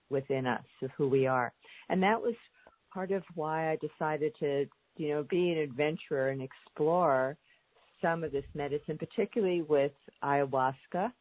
[0.10, 1.54] within us of who we are.
[1.90, 2.34] And that was
[2.94, 4.66] part of why I decided to,
[4.98, 7.38] you know, be an adventurer and explore
[8.02, 9.92] some of this medicine, particularly with
[10.24, 11.12] ayahuasca.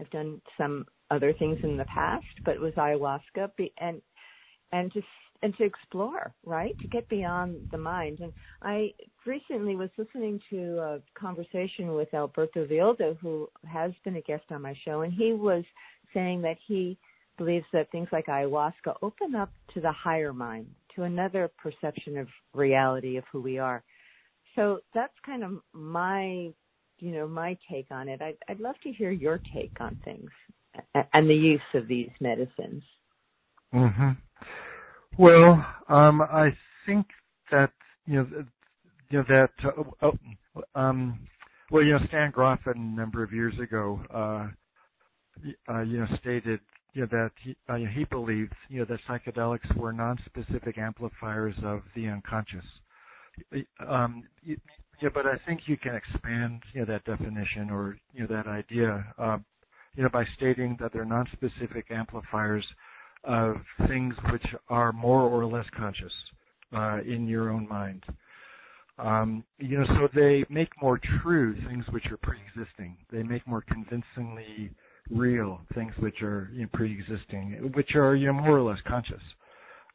[0.00, 4.00] I've done some other things in the past, but it was ayahuasca, and
[4.72, 5.02] and to
[5.42, 6.76] and to explore, right?
[6.82, 8.18] To get beyond the mind.
[8.20, 8.32] And
[8.62, 8.92] I
[9.24, 14.62] recently was listening to a conversation with Alberto Villoldo, who has been a guest on
[14.62, 15.64] my show, and he was
[16.12, 16.98] saying that he
[17.36, 22.26] believes that things like ayahuasca open up to the higher mind, to another perception of
[22.52, 23.84] reality of who we are.
[24.56, 26.50] So that's kind of my,
[27.00, 28.20] you know, my take on it.
[28.22, 30.30] I'd, I'd love to hear your take on things
[31.12, 32.82] and the use of these medicines.
[33.74, 34.16] Mhm.
[35.18, 36.56] Well, um, I
[36.86, 37.06] think
[37.50, 37.72] that
[38.06, 38.44] you know,
[39.10, 40.18] you know that uh, oh,
[40.74, 41.18] um,
[41.70, 44.48] well, you know, Stan Grof a number of years ago, uh,
[45.72, 46.60] uh, you know, stated
[46.94, 51.82] you know, that he, uh, he believed you know that psychedelics were non-specific amplifiers of
[51.94, 52.64] the unconscious.
[53.86, 54.24] Um,
[55.00, 58.46] yeah, but I think you can expand you know that definition or you know that
[58.48, 59.38] idea, uh,
[59.94, 62.64] you know, by stating that they're non-specific amplifiers
[63.24, 63.56] of
[63.86, 66.12] things which are more or less conscious
[66.74, 68.04] uh, in your own mind.
[68.98, 72.96] Um, you know, so they make more true things which are pre-existing.
[73.12, 74.70] They make more convincingly
[75.10, 79.22] real things which are you know, pre-existing, which are you know more or less conscious.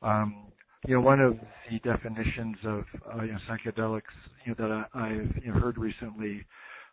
[0.01, 0.45] Um,
[0.85, 1.37] you know, one of
[1.69, 4.01] the definitions of uh, you know, psychedelics
[4.45, 6.45] you know, that I, have you know, heard recently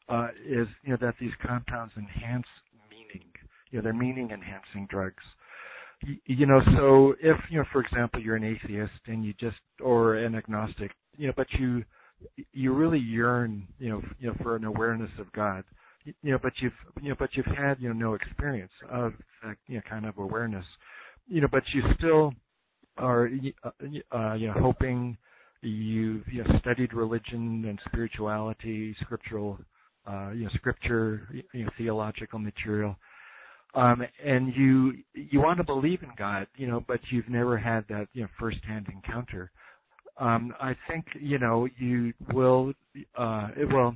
[0.09, 2.47] uh, is you know that these compounds enhance
[2.91, 3.29] meaning.
[3.71, 5.23] You know, they're meaning-enhancing drugs.
[6.03, 9.59] You, you know, so if you know, for example, you're an atheist and you just
[9.83, 11.85] or an agnostic, you know, but you
[12.53, 15.65] you really yearn, you know, you know, for an awareness of God
[16.05, 19.57] you know, but you've you know, but you've had you know no experience of that
[19.67, 20.65] you know kind of awareness,
[21.29, 22.33] you know, but you still
[23.01, 23.29] are
[23.65, 23.71] uh,
[24.17, 25.17] uh, you know hoping
[25.63, 29.59] you've you know studied religion and spirituality, scriptural
[30.07, 32.97] uh, you know scripture, you know theological material,
[33.75, 37.85] um, and you you want to believe in God, you know, but you've never had
[37.89, 39.51] that you know firsthand encounter.
[40.19, 42.73] Um, I think you know you will
[43.17, 43.95] uh, it will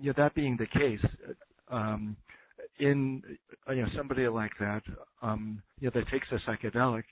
[0.00, 1.04] you know, that being the case,
[1.70, 2.16] um,
[2.78, 3.22] in
[3.68, 4.82] you know somebody like that,
[5.22, 7.04] um, you know, that takes a psychedelic,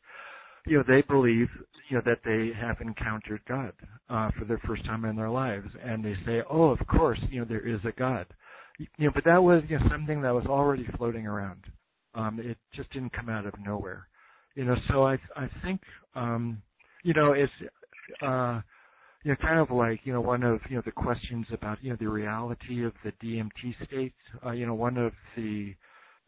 [0.67, 1.49] you know, they believe
[1.89, 3.73] you know that they have encountered God
[4.09, 7.41] uh, for the first time in their lives, and they say, oh, of course, you
[7.41, 8.27] know, there is a God,
[8.79, 11.65] you know, but that was you know something that was already floating around.
[12.15, 14.07] Um, it just didn't come out of nowhere,
[14.55, 14.77] you know.
[14.89, 15.81] So I I think
[16.15, 16.63] um,
[17.03, 17.53] you know it's
[18.23, 18.61] uh,
[19.25, 21.91] you know, kind of like, you know, one of, you know, the questions about, you
[21.91, 25.75] know, the reality of the DMT state, uh, you know, one of the,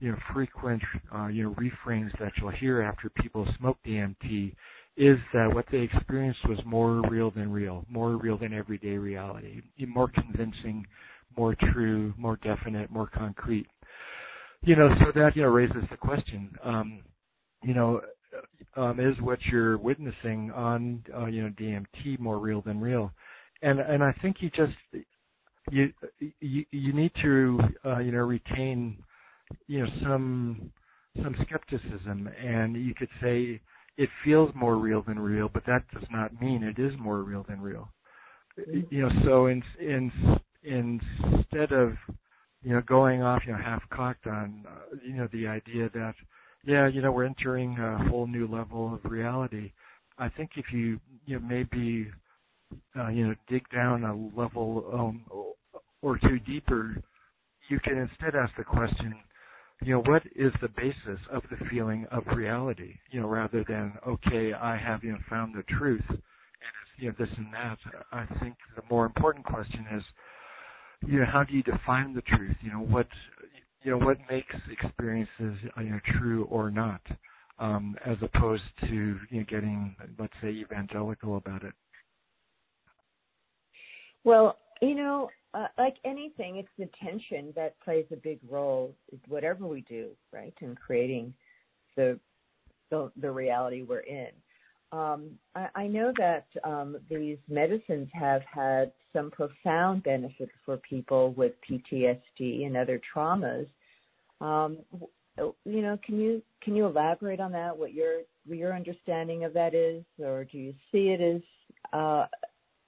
[0.01, 0.83] you know, frequent,
[1.15, 4.55] uh, you know, refrains that you'll hear after people smoke DMT
[4.97, 9.61] is that what they experienced was more real than real, more real than everyday reality,
[9.89, 10.87] more convincing,
[11.37, 13.67] more true, more definite, more concrete.
[14.63, 17.03] You know, so that, you know, raises the question, um,
[17.65, 18.01] you know,
[18.77, 23.13] is what you're witnessing on uh, you know DMT more real than real,
[23.63, 24.75] and and I think you just
[25.71, 25.93] you
[26.41, 28.97] you, you need to uh, you know retain
[29.67, 30.71] you know some
[31.23, 33.61] some skepticism, and you could say
[33.97, 37.45] it feels more real than real, but that does not mean it is more real
[37.49, 37.89] than real.
[38.91, 40.11] You know, so in in
[40.63, 41.93] instead of
[42.63, 46.15] you know going off you know half cocked on uh, you know the idea that
[46.67, 49.73] yeah, you know, we're entering a whole new level of reality.
[50.19, 52.09] I think if you, you know, maybe,
[52.99, 55.25] uh, you know, dig down a level um,
[56.03, 56.97] or two deeper,
[57.69, 59.15] you can instead ask the question,
[59.83, 62.95] you know, what is the basis of the feeling of reality?
[63.11, 67.09] You know, rather than, okay, I have, you know, found the truth and it's, you
[67.09, 67.79] know, this and that.
[68.13, 70.03] I think the more important question is,
[71.07, 72.57] you know, how do you define the truth?
[72.63, 73.09] You know, what
[73.85, 75.29] you know what makes experiences
[75.79, 77.03] you know true or not,
[77.59, 81.75] um, as opposed to you know getting let's say evangelical about it.
[84.25, 88.95] Well, you know, uh, like anything, it's the tension that plays a big role.
[89.29, 91.35] Whatever we do, right, in creating
[91.97, 92.19] the
[92.91, 94.29] the, the reality we're in.
[94.95, 101.33] Um, I, I know that um, these medicines have had some profound benefit for people
[101.33, 103.67] with PTSD and other traumas.
[104.41, 104.79] Um,
[105.37, 107.77] you know, can you can you elaborate on that?
[107.77, 111.43] What your your understanding of that is, or do you see it as
[111.93, 112.27] uh,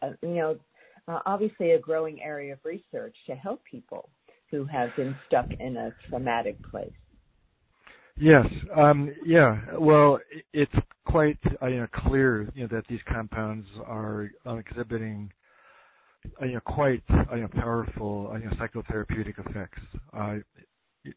[0.02, 0.56] uh, you know,
[1.08, 4.10] uh, obviously a growing area of research to help people
[4.52, 6.92] who have been stuck in a traumatic place?
[8.18, 8.46] Yes.
[8.76, 9.60] Um, yeah.
[9.78, 10.18] Well,
[10.52, 10.72] it's
[11.06, 15.30] quite uh, you know, clear you know, that these compounds are uh, exhibiting
[16.40, 19.80] uh, you know, quite uh, you know, powerful uh, you know, psychotherapeutic effects.
[20.16, 20.36] Uh,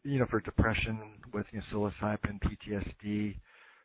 [0.04, 0.98] you know, for depression
[1.34, 3.36] with you know, psilocybin, PTSD,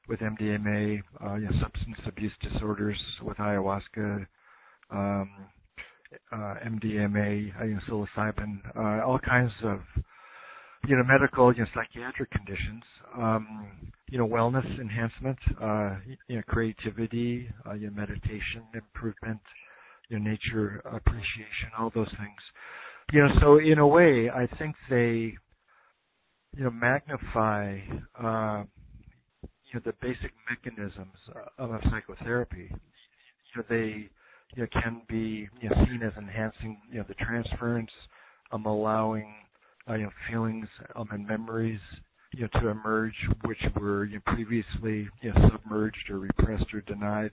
[0.08, 4.26] with MDMA, uh, you know, substance abuse disorders with ayahuasca,
[4.92, 5.30] um,
[6.32, 9.80] uh, MDMA, you know, psilocybin, uh, all kinds of
[10.88, 12.84] you know medical, you know, psychiatric conditions,
[13.18, 13.68] um,
[14.10, 15.96] you know, wellness enhancement, uh,
[16.28, 19.40] you know, creativity, uh, you know, meditation improvement,
[20.10, 22.42] you know, nature appreciation, all those things.
[23.12, 25.36] You know, so in a way, I think they,
[26.56, 27.80] you know, magnify,
[28.22, 28.64] uh,
[29.44, 31.18] you know, the basic mechanisms
[31.58, 32.70] of psychotherapy.
[32.72, 34.10] You know, they,
[34.56, 37.92] you know, can be you know, seen as enhancing, you know, the transference,
[38.52, 39.45] um, allowing, uh,
[39.94, 41.80] you know, feelings um, and memories,
[42.34, 43.16] you know, to emerge
[43.46, 47.32] which were you know, previously you know, submerged or repressed or denied.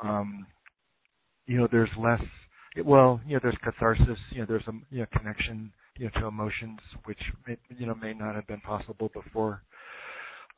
[0.00, 0.46] Um,
[1.46, 2.22] you know, there's less.
[2.84, 4.18] Well, you know, there's catharsis.
[4.30, 7.94] You know, there's a you know connection you know to emotions which may, you know
[7.94, 9.62] may not have been possible before.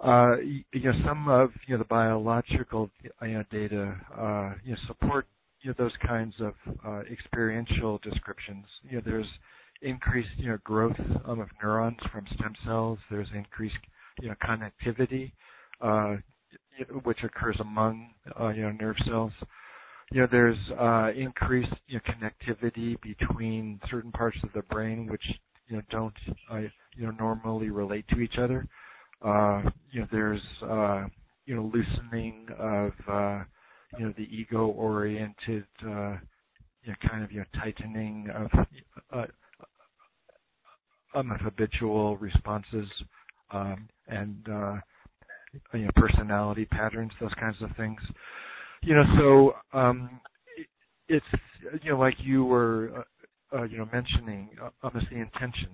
[0.01, 2.91] Uh, you know, some of you know the biological
[3.23, 5.27] you know, data uh, you know support
[5.63, 6.55] you know those kinds of
[6.87, 8.67] uh, experiential descriptions.
[8.89, 9.27] You know, there's
[9.85, 10.31] increased
[10.65, 12.99] growth um, of neurons from stem cells.
[13.11, 13.77] There's increased
[14.43, 15.33] connectivity,
[15.81, 16.17] uh,
[17.03, 19.33] which occurs among uh, nerve cells
[20.31, 25.25] there's uh, increased connectivity between certain parts of the brain which
[25.91, 26.15] don't
[26.51, 26.61] uh,
[27.19, 28.67] normally relate to each other.
[29.25, 29.63] Uh,
[30.13, 31.07] there's uh,
[31.49, 33.43] loosening of uh,
[34.17, 36.17] the ego-oriented uh,
[37.09, 38.51] kind of tightening of
[39.13, 39.27] uh, um,
[41.15, 42.89] habitual responses
[43.51, 44.77] um, and uh,
[45.73, 48.01] you know personality patterns, those kinds of things
[48.85, 50.21] you know, so um,
[51.09, 51.25] it's
[51.83, 53.05] you know like you were
[53.53, 55.71] uh, uh, you know mentioning uh, almost the intention.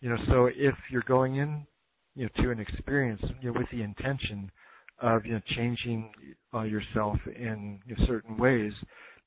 [0.00, 1.66] You know, so if you're going in
[2.14, 4.50] you know to an experience you know with the intention
[5.00, 6.10] of you know changing
[6.54, 8.72] uh, yourself in you know, certain ways,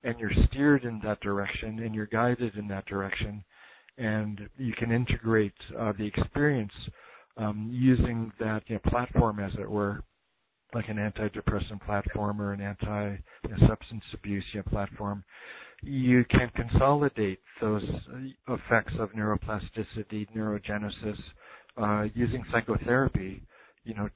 [0.03, 3.43] and you're steered in that direction and you're guided in that direction,
[3.97, 6.71] and you can integrate uh, the experience
[7.37, 10.01] um, using that you know, platform, as it were,
[10.73, 15.23] like an antidepressant platform or an anti-substance abuse platform,
[15.81, 17.83] you can consolidate those
[18.47, 21.17] effects of neuroplasticity, neurogenesis,
[21.77, 23.41] uh, using psychotherapy,
[23.83, 24.09] you know,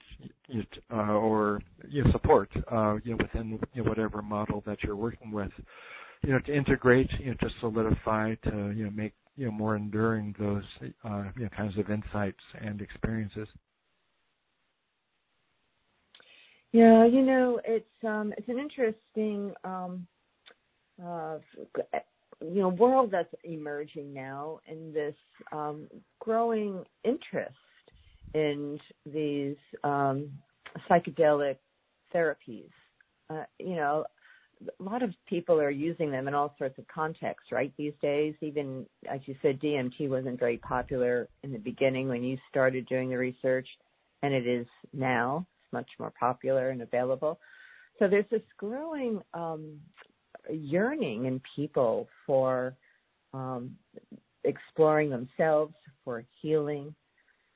[0.91, 4.95] uh, or you know, support, uh, you know, within you know, whatever model that you're
[4.95, 5.51] working with,
[6.23, 9.75] you know, to integrate, you know, to solidify, to you know, make you know more
[9.75, 10.63] enduring those
[11.03, 13.47] uh, you know kinds of insights and experiences.
[16.71, 20.05] Yeah, you know, it's um it's an interesting um
[21.03, 21.39] uh
[22.39, 25.15] you know world that's emerging now in this
[25.51, 25.87] um
[26.19, 27.55] growing interest
[28.35, 28.79] in
[29.11, 30.29] these um
[30.87, 31.57] psychedelic
[32.13, 32.69] therapies.
[33.31, 34.05] Uh, you know,
[34.79, 37.73] a lot of people are using them in all sorts of contexts, right?
[37.77, 42.37] These days, even as you said, DMT wasn't very popular in the beginning when you
[42.49, 43.67] started doing the research,
[44.21, 47.39] and it is now much more popular and available.
[47.99, 49.79] So there's this growing um,
[50.49, 52.75] yearning in people for
[53.33, 53.75] um,
[54.43, 56.93] exploring themselves, for healing,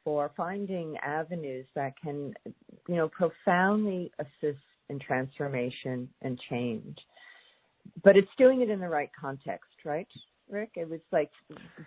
[0.06, 2.34] for finding avenues that can,
[2.88, 6.98] you know, profoundly assist in transformation and change.
[8.04, 10.08] But it's doing it in the right context, right,
[10.50, 10.72] Rick?
[10.76, 11.32] It was like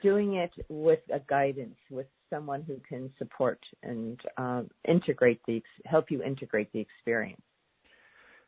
[0.02, 6.10] doing it with a guidance, with someone who can support and um, integrate the help
[6.10, 7.40] you integrate the experience.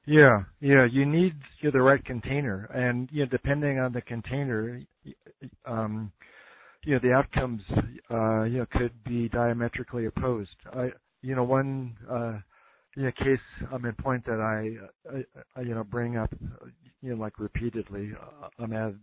[0.07, 4.81] Yeah, yeah, you need the right container, and you know, depending on the container,
[5.67, 6.11] um,
[6.85, 7.63] you know, the outcomes,
[8.11, 10.51] uh, you know, could be diametrically opposed.
[10.73, 10.91] I,
[11.23, 12.39] you know, one, uh,
[12.97, 13.41] you know, case
[13.73, 15.25] I'm in point that I, I,
[15.57, 16.33] I, you know, bring up,
[17.03, 18.95] you know, like repeatedly, uh, I'm at,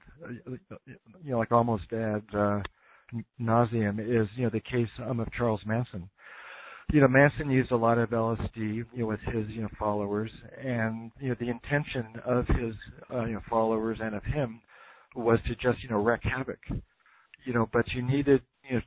[1.23, 2.61] you know, like almost ad uh,
[3.39, 6.09] nauseum is, you know, the case um, of Charles Manson.
[6.93, 10.31] You know, Manson used a lot of LSD, you know, with his, you know, followers,
[10.63, 12.73] and you know, the intention of his,
[13.13, 14.61] uh, you know, followers and of him
[15.15, 16.59] was to just, you know, wreak havoc.
[17.47, 18.81] You know, but you needed, you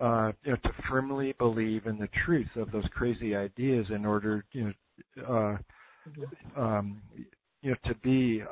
[0.00, 4.06] know, uh, you know, to firmly believe in the truth of those crazy ideas in
[4.06, 5.58] order, you know, uh,
[6.08, 6.60] mm-hmm.
[6.60, 7.02] um,
[7.62, 8.44] you know, to be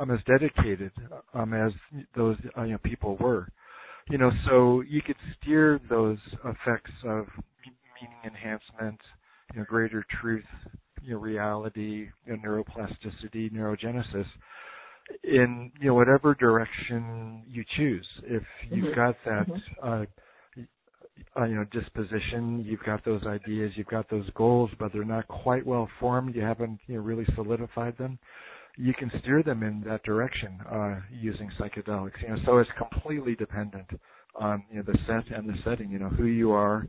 [0.00, 0.90] um, as dedicated
[1.34, 1.70] um, as
[2.16, 3.46] those uh, you know, people were.
[4.10, 7.26] You know, so you could steer those effects of
[7.64, 9.00] meaning enhancement,
[9.54, 10.44] you know, greater truth,
[11.00, 14.26] you know, reality, you know, neuroplasticity, neurogenesis,
[15.22, 18.06] in you know whatever direction you choose.
[18.24, 18.94] If you've mm-hmm.
[18.94, 19.88] got that mm-hmm.
[19.88, 20.04] uh,
[21.38, 22.64] uh, you know disposition.
[22.66, 26.34] You've got those ideas, you've got those goals, but they're not quite well formed.
[26.34, 28.18] You haven't you know really solidified them.
[28.76, 32.20] You can steer them in that direction uh, using psychedelics.
[32.22, 33.86] You know, so it's completely dependent
[34.34, 35.90] on you know the set and the setting.
[35.90, 36.86] You know who you are,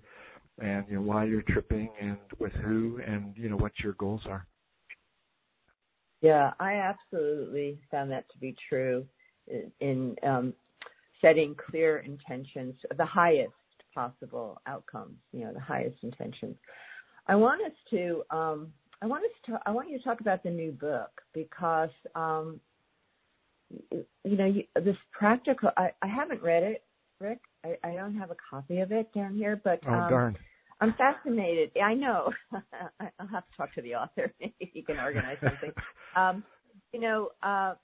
[0.59, 4.21] and you know why you're tripping, and with who, and you know what your goals
[4.27, 4.47] are.
[6.21, 9.05] Yeah, I absolutely found that to be true
[9.79, 10.53] in um,
[11.21, 13.53] setting clear intentions, the highest
[13.93, 16.55] possible outcomes, you know, the highest intentions.
[17.27, 20.43] I want us to, um, I want us to, I want you to talk about
[20.43, 22.59] the new book because, um,
[23.91, 25.69] you know, you, this practical.
[25.77, 26.83] I, I haven't read it,
[27.19, 27.39] Rick.
[27.65, 30.37] I, I don't have a copy of it down here, but oh um, darn.
[30.79, 31.71] I'm fascinated.
[31.83, 32.31] I know.
[32.53, 34.31] I'll have to talk to the author.
[34.39, 35.71] Maybe he can organize something.
[36.15, 36.43] Um,
[36.93, 37.75] you know, uh,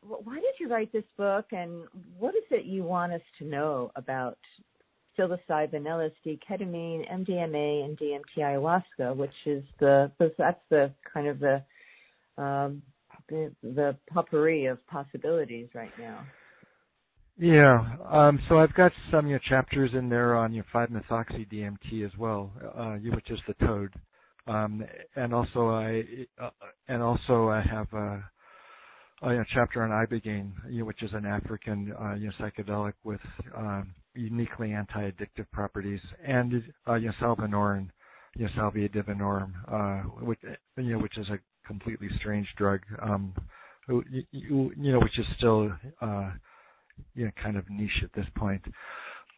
[0.00, 1.82] why did you write this book, and
[2.18, 4.38] what is it you want us to know about
[5.18, 11.62] psilocybin, LSD, ketamine, MDMA, and DMT ayahuasca, which is the that's the kind of the
[12.38, 12.80] um,
[13.28, 16.24] the, the potpourri of possibilities right now.
[17.38, 17.96] Yeah.
[18.10, 22.52] Um, so I've got some chapters in there on your know, 5-methoxy DMT as well,
[22.78, 23.92] uh, which is the toad.
[24.46, 24.84] Um,
[25.16, 26.04] and also I
[26.42, 26.50] uh,
[26.88, 28.24] and also I have a,
[29.22, 30.52] a chapter on ibogaine,
[30.84, 33.20] which is an African uh, you know, psychedelic with
[33.56, 37.88] um, uniquely anti-addictive properties, and uh, you know, salvinorin,
[38.36, 40.40] you know, salvia divinorum, uh, which
[40.78, 43.34] you know, which is a completely strange drug, um,
[44.32, 45.70] you, you know, which is still
[46.02, 46.30] uh,
[47.14, 48.62] you know, kind of niche at this point.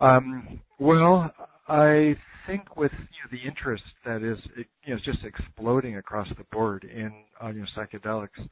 [0.01, 1.33] Um, well,
[1.69, 4.39] I think with you know, the interest that is
[4.85, 8.49] you know just exploding across the board in uh, you know psychedelics,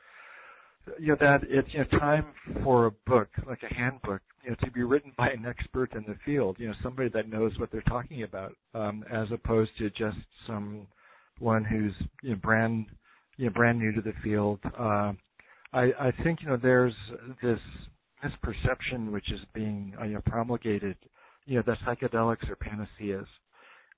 [0.98, 2.26] you know that it's you know time
[2.62, 6.04] for a book like a handbook you know to be written by an expert in
[6.06, 9.90] the field, you know somebody that knows what they're talking about, um, as opposed to
[9.90, 10.86] just some
[11.38, 11.92] one who's
[12.22, 12.86] you know brand
[13.36, 14.60] you know brand new to the field.
[14.78, 15.12] Uh,
[15.72, 16.94] I, I think you know there's
[17.42, 17.58] this
[18.24, 20.96] misperception which is being uh, you know, promulgated.
[21.46, 23.26] You know, that psychedelics are panaceas.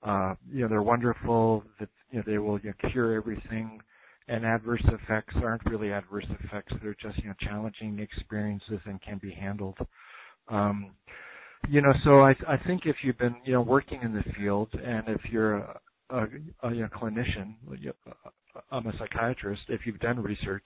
[0.03, 1.63] Uh, you know, they're wonderful.
[1.79, 3.79] That you know they will you know, cure everything,
[4.27, 6.73] and adverse effects aren't really adverse effects.
[6.81, 9.77] They're just you know challenging experiences and can be handled.
[10.49, 10.91] Um,
[11.69, 14.69] you know, so I I think if you've been you know working in the field
[14.73, 16.23] and if you're a, a,
[16.63, 17.55] a you know, clinician,
[18.71, 19.63] I'm a psychiatrist.
[19.69, 20.65] If you've done research,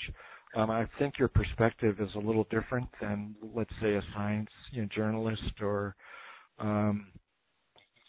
[0.55, 4.49] I think your perspective is a little different than, let's say, a science
[4.95, 5.95] journalist or,
[6.59, 7.07] um,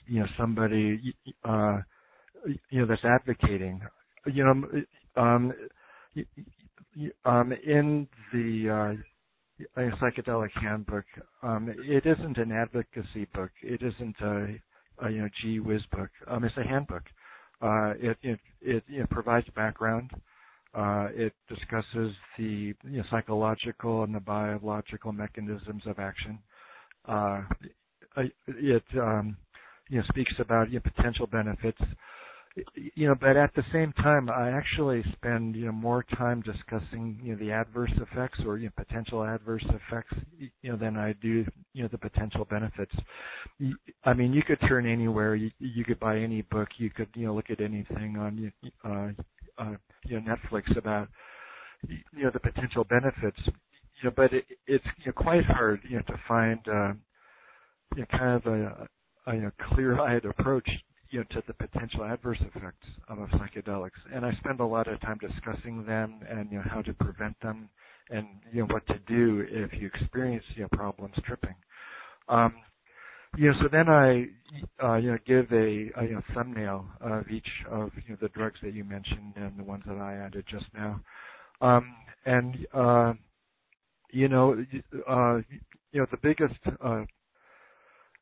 [0.06, 1.14] you know, somebody,
[1.44, 1.78] uh,
[2.70, 3.80] you know, that's advocating.
[4.26, 5.52] You know, um,
[7.24, 8.96] um, in the
[9.76, 11.04] uh, psychedelic handbook,
[11.42, 13.50] um, it isn't an advocacy book.
[13.62, 14.56] It isn't a,
[15.06, 16.10] a you know gee whiz book.
[16.28, 17.04] Um, it's a handbook.
[17.60, 17.94] Uh,
[18.62, 20.10] it provides background.
[20.74, 26.38] Uh, it discusses the you know, psychological and the biological mechanisms of action.
[27.06, 27.42] Uh,
[28.46, 29.36] it um,
[29.88, 31.80] you know, speaks about you know, potential benefits.
[32.74, 37.18] You know, but at the same time, I actually spend you know more time discussing
[37.22, 41.14] you know the adverse effects or you know potential adverse effects you know than I
[41.22, 42.94] do you know the potential benefits.
[44.04, 45.34] I mean, you could turn anywhere.
[45.34, 46.68] You, you could buy any book.
[46.78, 48.52] You could you know look at anything on
[48.84, 49.22] uh,
[49.58, 49.74] uh,
[50.06, 51.08] you know Netflix about
[51.88, 53.38] you know the potential benefits.
[53.46, 56.92] You know, but it, it's you know, quite hard you know to find uh,
[57.96, 58.88] you know, kind of a,
[59.26, 60.68] a you know, clear-eyed approach
[61.10, 63.90] you know to the potential adverse effects of psychedelics.
[64.12, 67.38] And I spend a lot of time discussing them and you know how to prevent
[67.42, 67.68] them
[68.10, 71.54] and you know what to do if you experience you know problems tripping.
[72.28, 72.54] Um,
[73.36, 74.26] you know, so then I,
[74.82, 78.28] uh, you know, give a, a you know, thumbnail of each of you know, the
[78.28, 81.00] drugs that you mentioned and the ones that I added just now.
[81.60, 81.94] Um,
[82.26, 83.14] and uh,
[84.10, 84.52] you know,
[85.08, 85.36] uh,
[85.92, 87.04] you know, the biggest uh,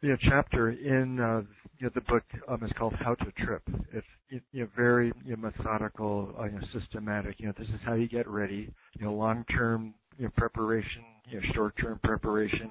[0.02, 1.42] you know chapter in uh,
[1.78, 3.62] you know, the book um, is called How to Trip.
[3.92, 7.40] It's you know very you know, methodical, uh, you know, systematic.
[7.40, 8.72] You know, this is how you get ready.
[8.98, 12.70] You know, long-term you know, preparation, you know, short-term preparation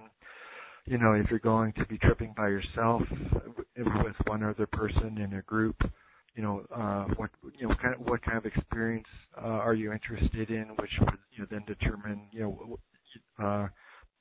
[0.89, 3.03] you know, if you're going to be tripping by yourself
[3.77, 5.77] with one other person in a group,
[6.35, 7.29] you know, uh, what
[7.59, 11.19] you know, kind of, what kind of experience uh, are you interested in, which would
[11.31, 12.79] you know then determine you know,
[13.45, 13.67] uh,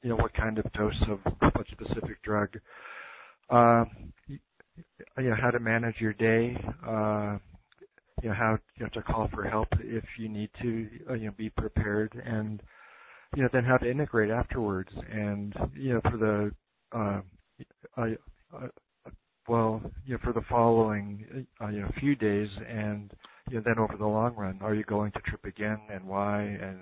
[0.03, 1.21] you know what kind of dose of
[1.55, 2.51] what specific drug.
[3.51, 3.85] Uh,
[5.19, 6.57] you know how to manage your day.
[6.87, 7.39] Uh,
[8.23, 10.89] you know how you have to call for help if you need to.
[11.11, 12.63] Uh, you know, be prepared and
[13.37, 14.91] you know, then how to integrate afterwards.
[15.11, 16.53] And you know, for the
[16.97, 17.21] uh,
[17.97, 18.07] uh,
[18.57, 18.69] uh,
[19.49, 23.13] well, you know, for the following uh, you know few days, and
[23.51, 26.43] you know, then over the long run, are you going to trip again, and why,
[26.43, 26.81] and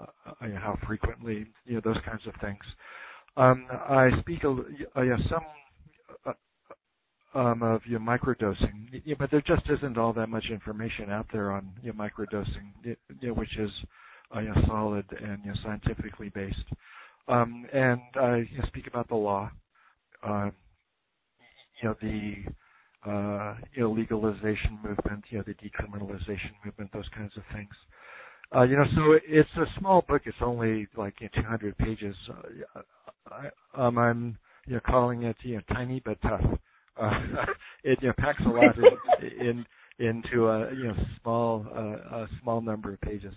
[0.00, 2.62] uh, uh you know, how frequently, you know, those kinds of things.
[3.36, 4.50] Um, I speak a,
[4.96, 5.44] uh, yeah, some
[6.26, 11.10] uh, um, of your know, microdosing, yeah, but there just isn't all that much information
[11.10, 12.96] out there on you know, microdosing, you
[13.28, 13.70] know, which is
[14.34, 16.64] uh, you know, solid and you know, scientifically based.
[17.28, 19.50] Um, and I you speak about the law,
[20.26, 20.50] uh,
[21.82, 27.32] you know, the uh, you know, legalization movement, you know, the decriminalization movement, those kinds
[27.36, 27.70] of things.
[28.54, 30.22] Uh, you know, so it's a small book.
[30.26, 32.16] It's only like you know, 200 pages.
[32.76, 32.80] Uh,
[33.30, 33.50] I,
[33.86, 36.42] um, I'm you know calling it you know tiny but tough.
[37.00, 37.20] Uh,
[37.84, 39.66] it you know packs a lot in, in
[39.98, 43.34] into a you know small uh, a small number of pages.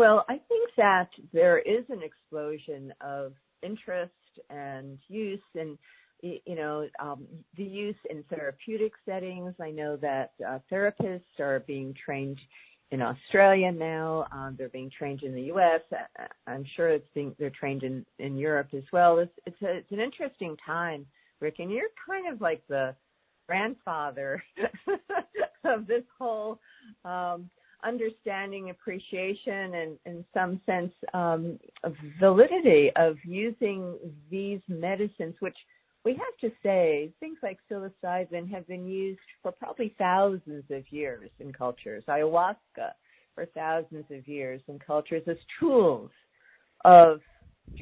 [0.00, 4.14] Well, I think that there is an explosion of interest
[4.48, 5.76] and use and
[6.22, 7.26] you know um,
[7.58, 9.52] the use in therapeutic settings.
[9.60, 12.38] I know that uh, therapists are being trained
[12.90, 14.26] in Australia now.
[14.32, 15.82] Um, they're being trained in the U.S.
[16.46, 19.18] I'm sure it's being they're trained in in Europe as well.
[19.18, 21.04] It's it's, a, it's an interesting time,
[21.40, 22.94] Rick, and you're kind of like the
[23.46, 24.42] grandfather
[25.64, 26.58] of this whole
[27.04, 27.50] um,
[27.84, 31.58] understanding, appreciation, and in some sense um,
[32.18, 33.96] validity of using
[34.30, 35.56] these medicines, which
[36.04, 41.30] we have to say things like psilocybin have been used for probably thousands of years
[41.40, 42.92] in cultures, ayahuasca
[43.34, 46.10] for thousands of years in cultures as tools
[46.84, 47.20] of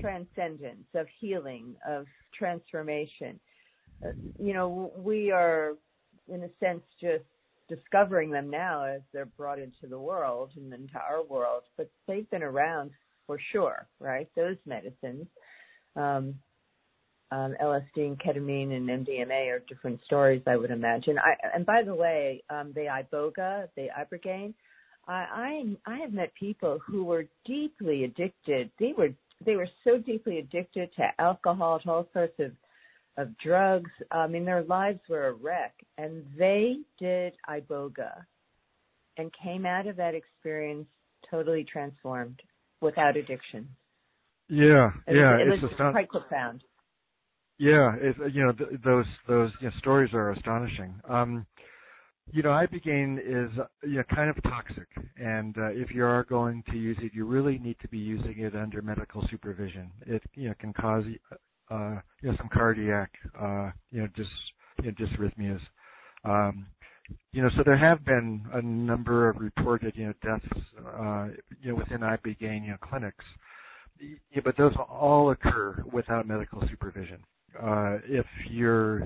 [0.01, 3.39] transcendence, of healing, of transformation.
[4.05, 5.75] Uh, you know, we are,
[6.33, 7.25] in a sense, just
[7.69, 12.29] discovering them now as they're brought into the world and into our world, but they've
[12.31, 12.91] been around
[13.27, 14.29] for sure, right?
[14.35, 15.27] Those medicines.
[15.97, 16.37] Um,
[17.31, 21.19] um, LSD and ketamine and MDMA are different stories, I would imagine.
[21.19, 24.55] I, and by the way, um, the iboga, the ibogaine,
[25.07, 28.71] I, I I have met people who were deeply addicted.
[28.79, 29.11] They were
[29.45, 32.53] they were so deeply addicted to alcohol, to all sorts of
[33.19, 33.91] of drugs.
[34.11, 38.13] I mean, their lives were a wreck, and they did iboga,
[39.19, 40.87] and came out of that experience
[41.31, 42.41] totally transformed,
[42.81, 43.69] without addiction.
[44.49, 46.63] Yeah, yeah, it it's was quite profound.
[47.59, 50.95] Yeah, it, you know th- those those you know, stories are astonishing.
[51.09, 51.45] Um,
[52.33, 53.51] you know, ibogaine is
[53.83, 57.27] you know kind of toxic, and uh, if you are going to use it, you
[57.27, 59.91] really need to be using it under medical supervision.
[60.07, 61.05] It you know can cause
[61.71, 63.11] you know some cardiac
[63.41, 64.27] uh, you know dis
[64.83, 65.61] you know, dysrhythmias.
[66.25, 66.67] Um,
[67.33, 70.65] you know, so there have been a number of reported you know deaths
[70.99, 71.29] uh,
[71.61, 73.25] you know within ibogaine you know clinics.
[74.45, 77.19] But those all occur without medical supervision
[77.61, 79.01] uh, if you're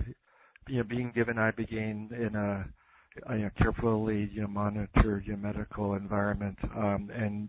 [0.68, 2.66] you know being given ibogaine in a,
[3.34, 7.48] you know, carefully you know, monitored you know, medical environment um, and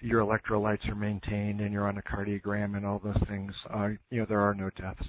[0.00, 4.20] your electrolytes are maintained and you're on a cardiogram and all those things, uh, you
[4.20, 5.06] know there are no deaths.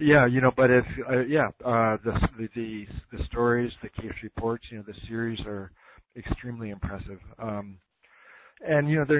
[0.00, 4.64] Yeah, you know, but if uh, yeah, uh, the, the the stories, the case reports,
[4.70, 5.72] you know, the series are
[6.16, 7.18] extremely impressive.
[7.38, 7.78] Um,
[8.66, 9.18] and you know they're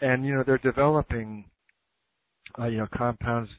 [0.00, 1.44] and you know they're developing
[2.58, 3.50] uh, you know compounds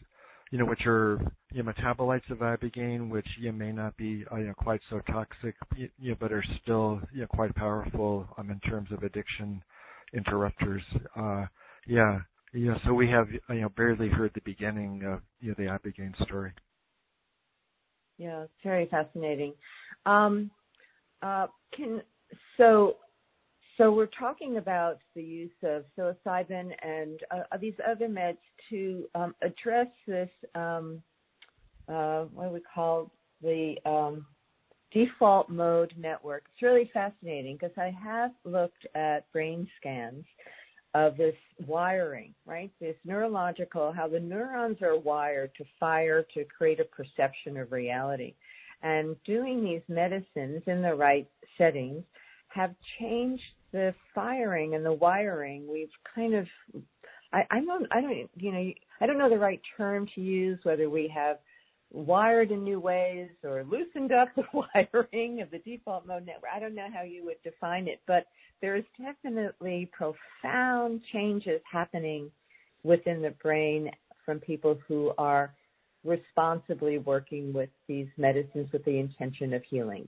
[0.51, 1.19] you know, which are
[1.51, 4.81] you know, metabolites of ibogaine, which you know, may not be uh, you know, quite
[4.89, 9.03] so toxic, you know, but are still you know, quite powerful um, in terms of
[9.03, 9.61] addiction
[10.13, 10.83] interrupters.
[11.15, 11.45] Uh,
[11.87, 12.19] yeah,
[12.71, 16.15] know, so we have you know barely heard the beginning of you know the ibogaine
[16.23, 16.53] story.
[18.17, 19.53] Yeah, it's very fascinating.
[20.05, 20.49] Um,
[21.21, 22.01] uh, can
[22.57, 22.97] so
[23.77, 28.37] so we're talking about the use of psilocybin and uh, these other meds
[28.69, 31.01] to um, address this, um,
[31.89, 34.25] uh, what we call the um,
[34.95, 36.45] default mode network.
[36.53, 40.23] It's really fascinating because I have looked at brain scans
[40.93, 41.35] of this
[41.67, 42.71] wiring, right?
[42.79, 48.33] This neurological, how the neurons are wired to fire to create a perception of reality.
[48.81, 51.27] And doing these medicines in the right
[51.57, 52.03] settings
[52.47, 53.43] have changed
[53.73, 55.67] the firing and the wiring.
[55.69, 56.47] We've kind of,
[57.33, 58.71] I, I don't, I don't, you know,
[59.01, 61.39] I don't know the right term to use, whether we have
[61.91, 66.51] wired in new ways or loosened up the wiring of the default mode network.
[66.53, 68.25] I don't know how you would define it, but
[68.61, 72.31] there is definitely profound changes happening
[72.83, 73.89] within the brain
[74.25, 75.53] from people who are
[76.03, 80.07] responsibly working with these medicines with the intention of healing.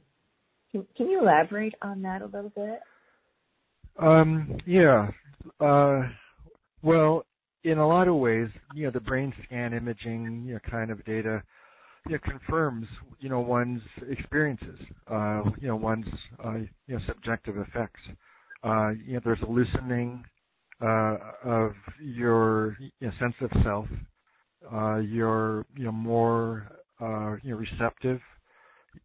[0.72, 2.80] Can, can you elaborate on that a little bit?
[4.00, 5.10] Um, yeah.
[5.60, 6.04] Uh,
[6.84, 7.26] well,
[7.64, 11.04] in a lot of ways, you know, the brain scan imaging, you know, kind of
[11.06, 11.42] data,
[12.14, 12.88] know, confirms
[13.20, 14.80] you know one's experiences,
[15.12, 16.08] uh, you know one's
[16.44, 18.02] uh, you know subjective effects.
[18.64, 20.24] Uh, you know, there's a loosening
[20.82, 23.88] uh, of your you know, sense of self.
[24.74, 26.68] Uh, you're you know more
[27.02, 28.20] uh, you know receptive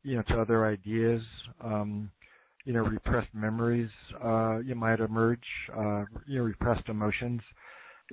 [0.03, 1.23] you know to other ideas.
[1.63, 2.11] Um,
[2.65, 3.91] you know, repressed memories
[4.25, 5.45] uh, you might emerge.
[5.77, 7.41] Uh, you know, repressed emotions,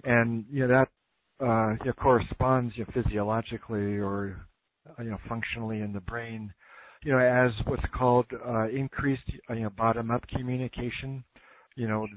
[0.03, 4.49] and you know that uh, you know, corresponds you know, physiologically or uh,
[5.00, 6.54] you know functionally in the brain.
[7.04, 11.24] You know, as what's called uh, increased uh, you know bottom-up communication.
[11.76, 12.08] You know,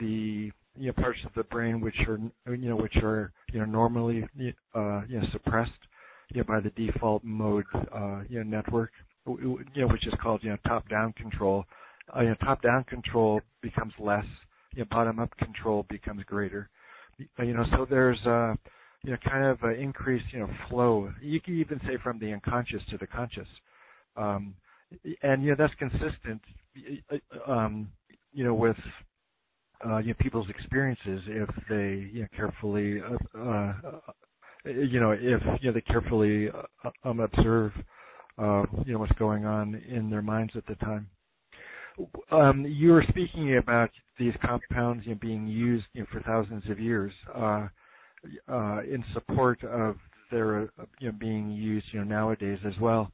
[0.00, 2.18] the you know parts of the brain which are
[2.54, 4.24] you know which are you know normally
[4.74, 5.72] uh, you know suppressed
[6.32, 7.64] you know by the default mode
[7.94, 8.90] uh, you know network
[9.26, 11.64] you know which is called you know top down control
[12.16, 14.24] uh, you know top down control becomes less
[14.74, 16.68] you know bottom up control becomes greater
[17.38, 18.54] uh, you know so there's uh
[19.04, 22.32] you know kind of an increased you know flow you can even say from the
[22.32, 23.48] unconscious to the conscious
[24.16, 24.54] um
[25.22, 26.40] and you know that's consistent
[27.12, 27.88] uh, um
[28.32, 28.76] you know with
[29.86, 33.92] uh, you know, people's experiences if they you know, carefully uh, uh,
[34.64, 36.48] you know if you know they carefully
[36.84, 37.72] uh, um, observe
[38.38, 41.08] uh, you know what's going on in their minds at the time.
[42.30, 46.68] Um, you were speaking about these compounds you know, being used you know, for thousands
[46.70, 47.68] of years uh, uh,
[48.48, 49.96] in support of
[50.30, 53.10] their you know, being used you know, nowadays as well.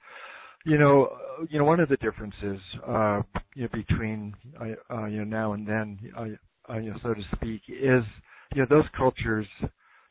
[0.65, 1.17] You know,
[1.49, 3.23] you know, one of the differences, uh,
[3.55, 7.23] you know, between, uh, you know, now and then, uh, uh, you know, so to
[7.37, 8.03] speak, is
[8.55, 9.47] you know those cultures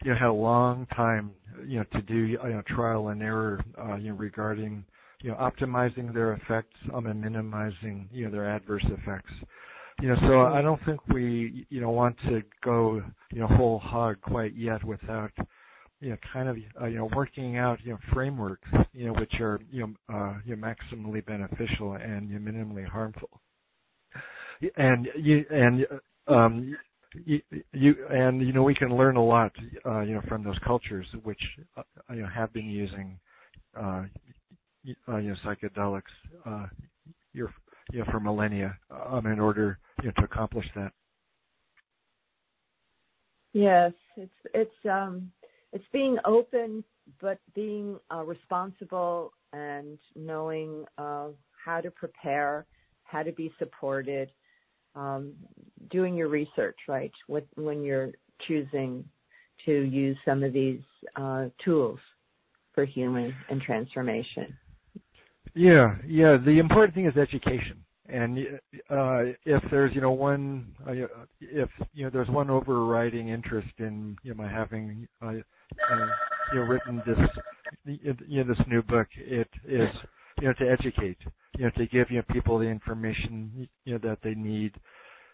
[0.03, 1.31] you know had a long time
[1.65, 4.83] you know to do you know trial and error uh, you know regarding
[5.21, 9.31] you know optimizing their effects um, and minimizing you know their adverse effects.
[10.01, 13.79] You know, so I don't think we you know want to go you know whole
[13.79, 15.31] hog quite yet without
[16.01, 19.33] you know kind of uh, you know working out you know frameworks you know which
[19.39, 23.29] are you know uh, you know maximally beneficial and you know, minimally harmful.
[24.77, 25.85] And you and
[26.27, 26.75] um,
[27.25, 27.41] you,
[27.73, 29.51] you and you know we can learn a lot
[29.85, 31.41] uh, you know from those cultures which
[31.77, 33.17] uh, you know have been using
[33.77, 34.03] uh,
[35.09, 36.01] uh, you know psychedelics
[36.45, 36.67] uh,
[37.91, 38.77] you know for millennia
[39.09, 40.91] um, in order you know to accomplish that.
[43.53, 45.31] Yes, it's it's um
[45.71, 46.83] it's being open
[47.21, 51.27] but being uh, responsible and knowing uh,
[51.63, 52.65] how to prepare,
[53.03, 54.31] how to be supported
[54.95, 55.33] um,
[55.91, 57.11] doing your research, right?
[57.27, 58.11] With, when you're
[58.47, 59.03] choosing
[59.65, 60.81] to use some of these
[61.15, 61.99] uh, tools
[62.73, 64.57] for healing and transformation.
[65.55, 66.37] Yeah, yeah.
[66.43, 68.37] The important thing is education, and
[68.89, 70.91] uh, if there's you know one, uh,
[71.41, 75.33] if you know there's one overriding interest in you know my having uh,
[75.89, 76.07] uh,
[76.51, 77.17] you know written this
[77.85, 79.89] you know this new book, it is
[80.41, 81.17] you know to educate
[81.57, 84.73] you know, to give you know people the information you know that they need,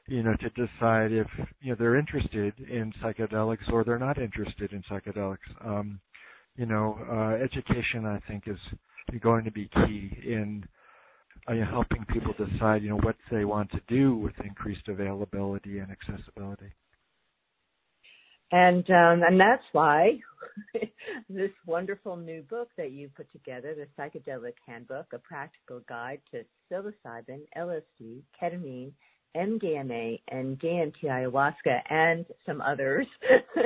[0.07, 1.28] you know, to decide if
[1.61, 5.38] you know they're interested in psychedelics or they're not interested in psychedelics.
[5.65, 5.99] Um,
[6.57, 8.59] you know, uh, education I think is
[9.21, 10.63] going to be key in
[11.47, 15.91] uh, helping people decide, you know, what they want to do with increased availability and
[15.91, 16.71] accessibility.
[18.51, 20.19] And um, and that's why
[21.29, 26.43] this wonderful new book that you put together, the Psychedelic Handbook, a practical guide to
[26.69, 28.91] psilocybin, LSD, ketamine,
[29.35, 33.07] MDMA, and DMT ayahuasca, and some others,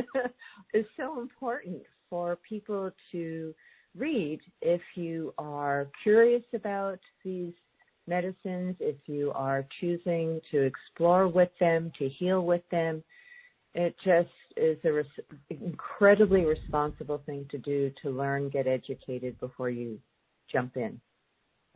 [0.74, 3.56] is so important for people to
[3.98, 7.54] read if you are curious about these
[8.08, 13.04] medicines, if you are choosing to explore with them, to heal with them
[13.76, 15.06] it just is an res-
[15.50, 20.00] incredibly responsible thing to do to learn, get educated before you
[20.52, 21.00] jump in.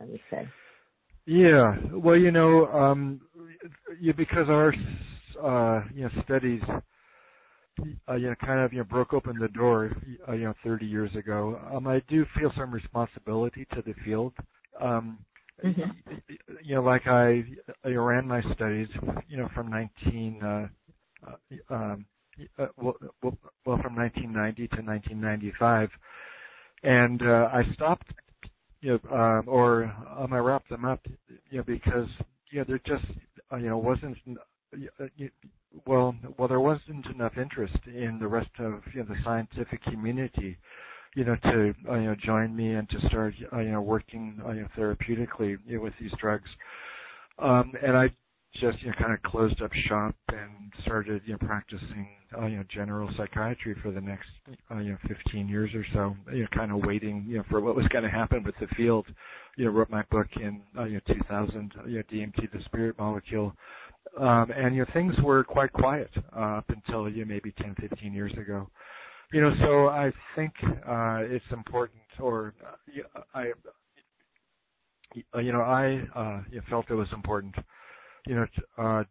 [0.00, 0.48] I would say.
[1.26, 3.20] Yeah, well, you know, um,
[4.16, 4.72] because our
[5.42, 6.62] uh, you know studies,
[8.08, 9.92] uh, you know, kind of you know broke open the door,
[10.28, 11.60] uh, you know, 30 years ago.
[11.72, 14.32] Um, I do feel some responsibility to the field.
[14.80, 15.18] Um,
[15.64, 16.14] mm-hmm.
[16.62, 17.44] You know, like I,
[17.84, 18.88] I ran my studies,
[19.28, 20.42] you know, from 19.
[20.42, 20.68] Uh,
[21.26, 22.06] uh, um,
[22.58, 25.90] uh, well, well, from 1990 to 1995,
[26.82, 28.06] and uh, I stopped,
[28.80, 29.84] you know, um, or
[30.18, 31.00] um, I wrapped them up,
[31.50, 32.08] you know, because
[32.50, 33.04] you know there just
[33.52, 34.16] uh, you know wasn't
[34.72, 35.04] uh,
[35.86, 40.56] well well there wasn't enough interest in the rest of you know the scientific community
[41.14, 44.40] you know to uh, you know join me and to start uh, you know working
[44.46, 46.48] uh, you know therapeutically you know, with these drugs
[47.38, 48.08] um and i
[48.60, 52.56] just you know kind of closed up shop and started you know practicing uh, you
[52.56, 54.28] know general psychiatry for the next
[54.70, 57.60] uh, you know 15 years or so you know kind of waiting you know for
[57.60, 59.06] what was going to happen with the field
[59.56, 62.96] you know wrote my book in uh, you know 2000 you know DMT the spirit
[62.98, 63.52] molecule
[64.18, 67.74] um and you know things were quite quiet uh, up until you know, maybe 10
[67.80, 68.68] 15 years ago.
[69.32, 70.52] You know so I think
[70.86, 72.54] uh it's important or
[73.16, 73.52] uh, I
[75.40, 77.54] you know I uh felt it was important
[78.26, 78.46] you know,
[78.78, 79.04] uh,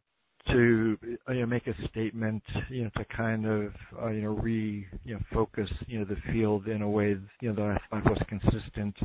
[0.51, 4.29] to uh, you know make a statement, you know, to kind of uh, you know
[4.29, 7.99] re you know focus you know the field in a way you know that I
[8.01, 8.95] thought was consistent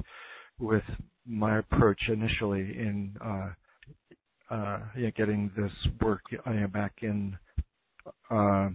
[0.58, 0.84] with
[1.26, 3.50] my approach initially in uh,
[4.50, 7.36] uh, know, getting this work know, back in
[8.30, 8.68] uh,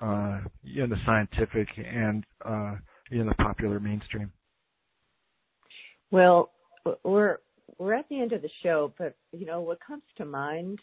[0.00, 2.74] uh, in the scientific and uh,
[3.10, 4.30] in the popular mainstream.
[6.10, 6.50] Well,
[7.04, 7.38] we're
[7.78, 10.78] we're at the end of the show, but you know what comes to mind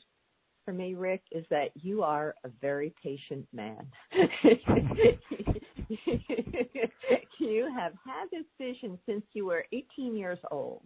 [0.66, 3.88] for me, Rick, is that you are a very patient man.
[7.39, 10.82] you have had this vision since you were 18 years old.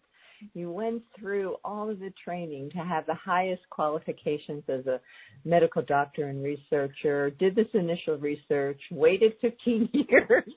[0.54, 5.00] You went through all of the training to have the highest qualifications as a
[5.46, 10.54] medical doctor and researcher, did this initial research, waited 15 years,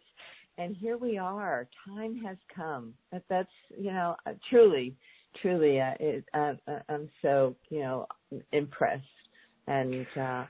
[0.58, 1.68] and here we are.
[1.88, 2.94] Time has come.
[3.10, 4.16] That that's, you know,
[4.50, 4.96] truly
[5.40, 8.06] truly, uh, it, uh, uh, I'm so you know
[8.52, 9.04] impressed
[9.66, 10.44] and uh,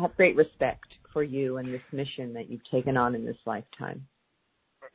[0.00, 4.06] have great respect for you and this mission that you've taken on in this lifetime.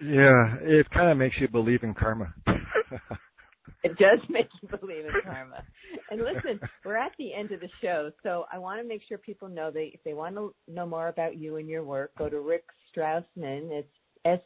[0.01, 2.33] Yeah, it kind of makes you believe in karma.
[3.83, 5.63] it does make you believe in karma.
[6.11, 9.17] And listen, we're at the end of the show, so I want to make sure
[9.17, 12.29] people know that if they want to know more about you and your work, go
[12.29, 12.65] to Rick
[12.95, 13.71] Strassman.
[13.71, 13.87] It's
[14.25, 14.39] S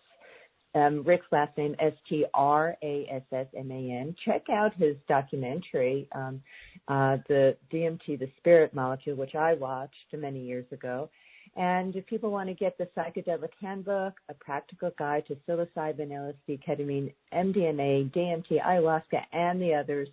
[0.76, 4.16] um, Rick's last name S T R A S S M A N.
[4.26, 6.42] Check out his documentary, um,
[6.88, 11.10] uh, the DMT, the Spirit Molecule, which I watched many years ago.
[11.56, 16.60] And if people want to get the psychedelic handbook, a practical guide to psilocybin, LSD,
[16.68, 20.10] ketamine, MDMA, DMT, ayahuasca, and the others,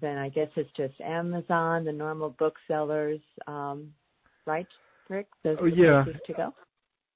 [0.00, 3.92] then I guess it's just Amazon, the normal booksellers, um,
[4.46, 4.66] right,
[5.08, 5.26] Rick?
[5.42, 6.04] Those oh, yeah.
[6.26, 6.54] to go.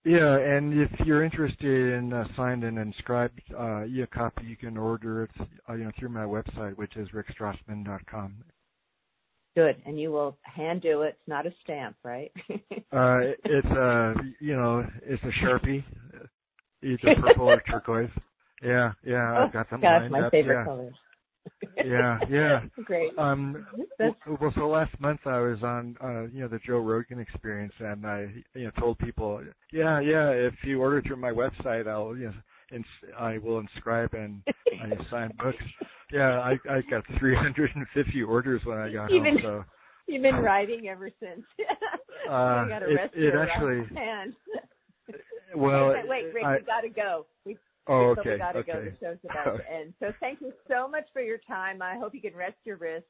[0.05, 5.25] Yeah, and if you're interested in uh, signed and inscribed uh, e-copy, you can order
[5.25, 5.31] it,
[5.69, 8.35] uh, you know, through my website, which is rickstrassman.com.
[9.57, 11.17] Good, and you will hand do it.
[11.19, 12.31] It's not a stamp, right?
[12.51, 15.83] uh, it's a, you know, it's a sharpie,
[16.83, 18.11] either purple or turquoise.
[18.63, 20.31] Yeah, yeah, oh, I've got them gosh, lined my up.
[20.31, 20.65] favorite yeah.
[20.65, 20.95] colors
[21.85, 22.61] yeah, yeah.
[22.85, 23.19] Great.
[23.19, 23.67] Um,
[23.99, 28.07] well, so last month I was on, uh, you know, the Joe Rogan Experience, and
[28.07, 29.43] I, you know, told people,
[29.73, 32.35] yeah, yeah, if you order through my website, I'll, you know,
[32.73, 34.43] ins- I will inscribe and
[34.83, 35.63] I sign books.
[36.13, 39.35] Yeah, I I got 350 orders when I got you've home.
[39.37, 39.65] Been, so
[40.07, 41.45] you've been writing ever since.
[42.31, 43.85] uh, it, it actually.
[45.53, 47.27] Well, wait, wait, Rick, I, we gotta go.
[47.45, 47.59] We
[47.89, 48.35] Oh, okay.
[48.35, 48.73] we gotta okay.
[48.73, 48.85] go.
[48.85, 49.95] The show's about to end.
[49.99, 51.83] So thank you so much for your time.
[51.83, 53.09] I hope you can rest your wrists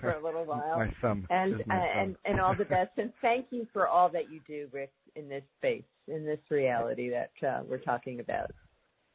[0.00, 0.78] for a little while.
[0.78, 1.26] my thumb.
[1.30, 2.90] And my uh, and and all the best.
[2.98, 7.10] And thank you for all that you do, Rick, in this space, in this reality
[7.10, 8.50] that uh, we're talking about.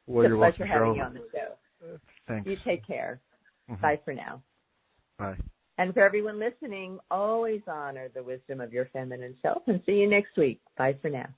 [0.06, 1.98] Well, it's you're a pleasure welcome, having you on the show.
[2.28, 2.46] Thanks.
[2.48, 3.20] You take care.
[3.70, 3.82] Mm-hmm.
[3.82, 4.42] Bye for now.
[5.18, 5.36] Bye.
[5.78, 10.08] And for everyone listening, always honor the wisdom of your feminine self and see you
[10.08, 10.60] next week.
[10.76, 11.28] Bye for now.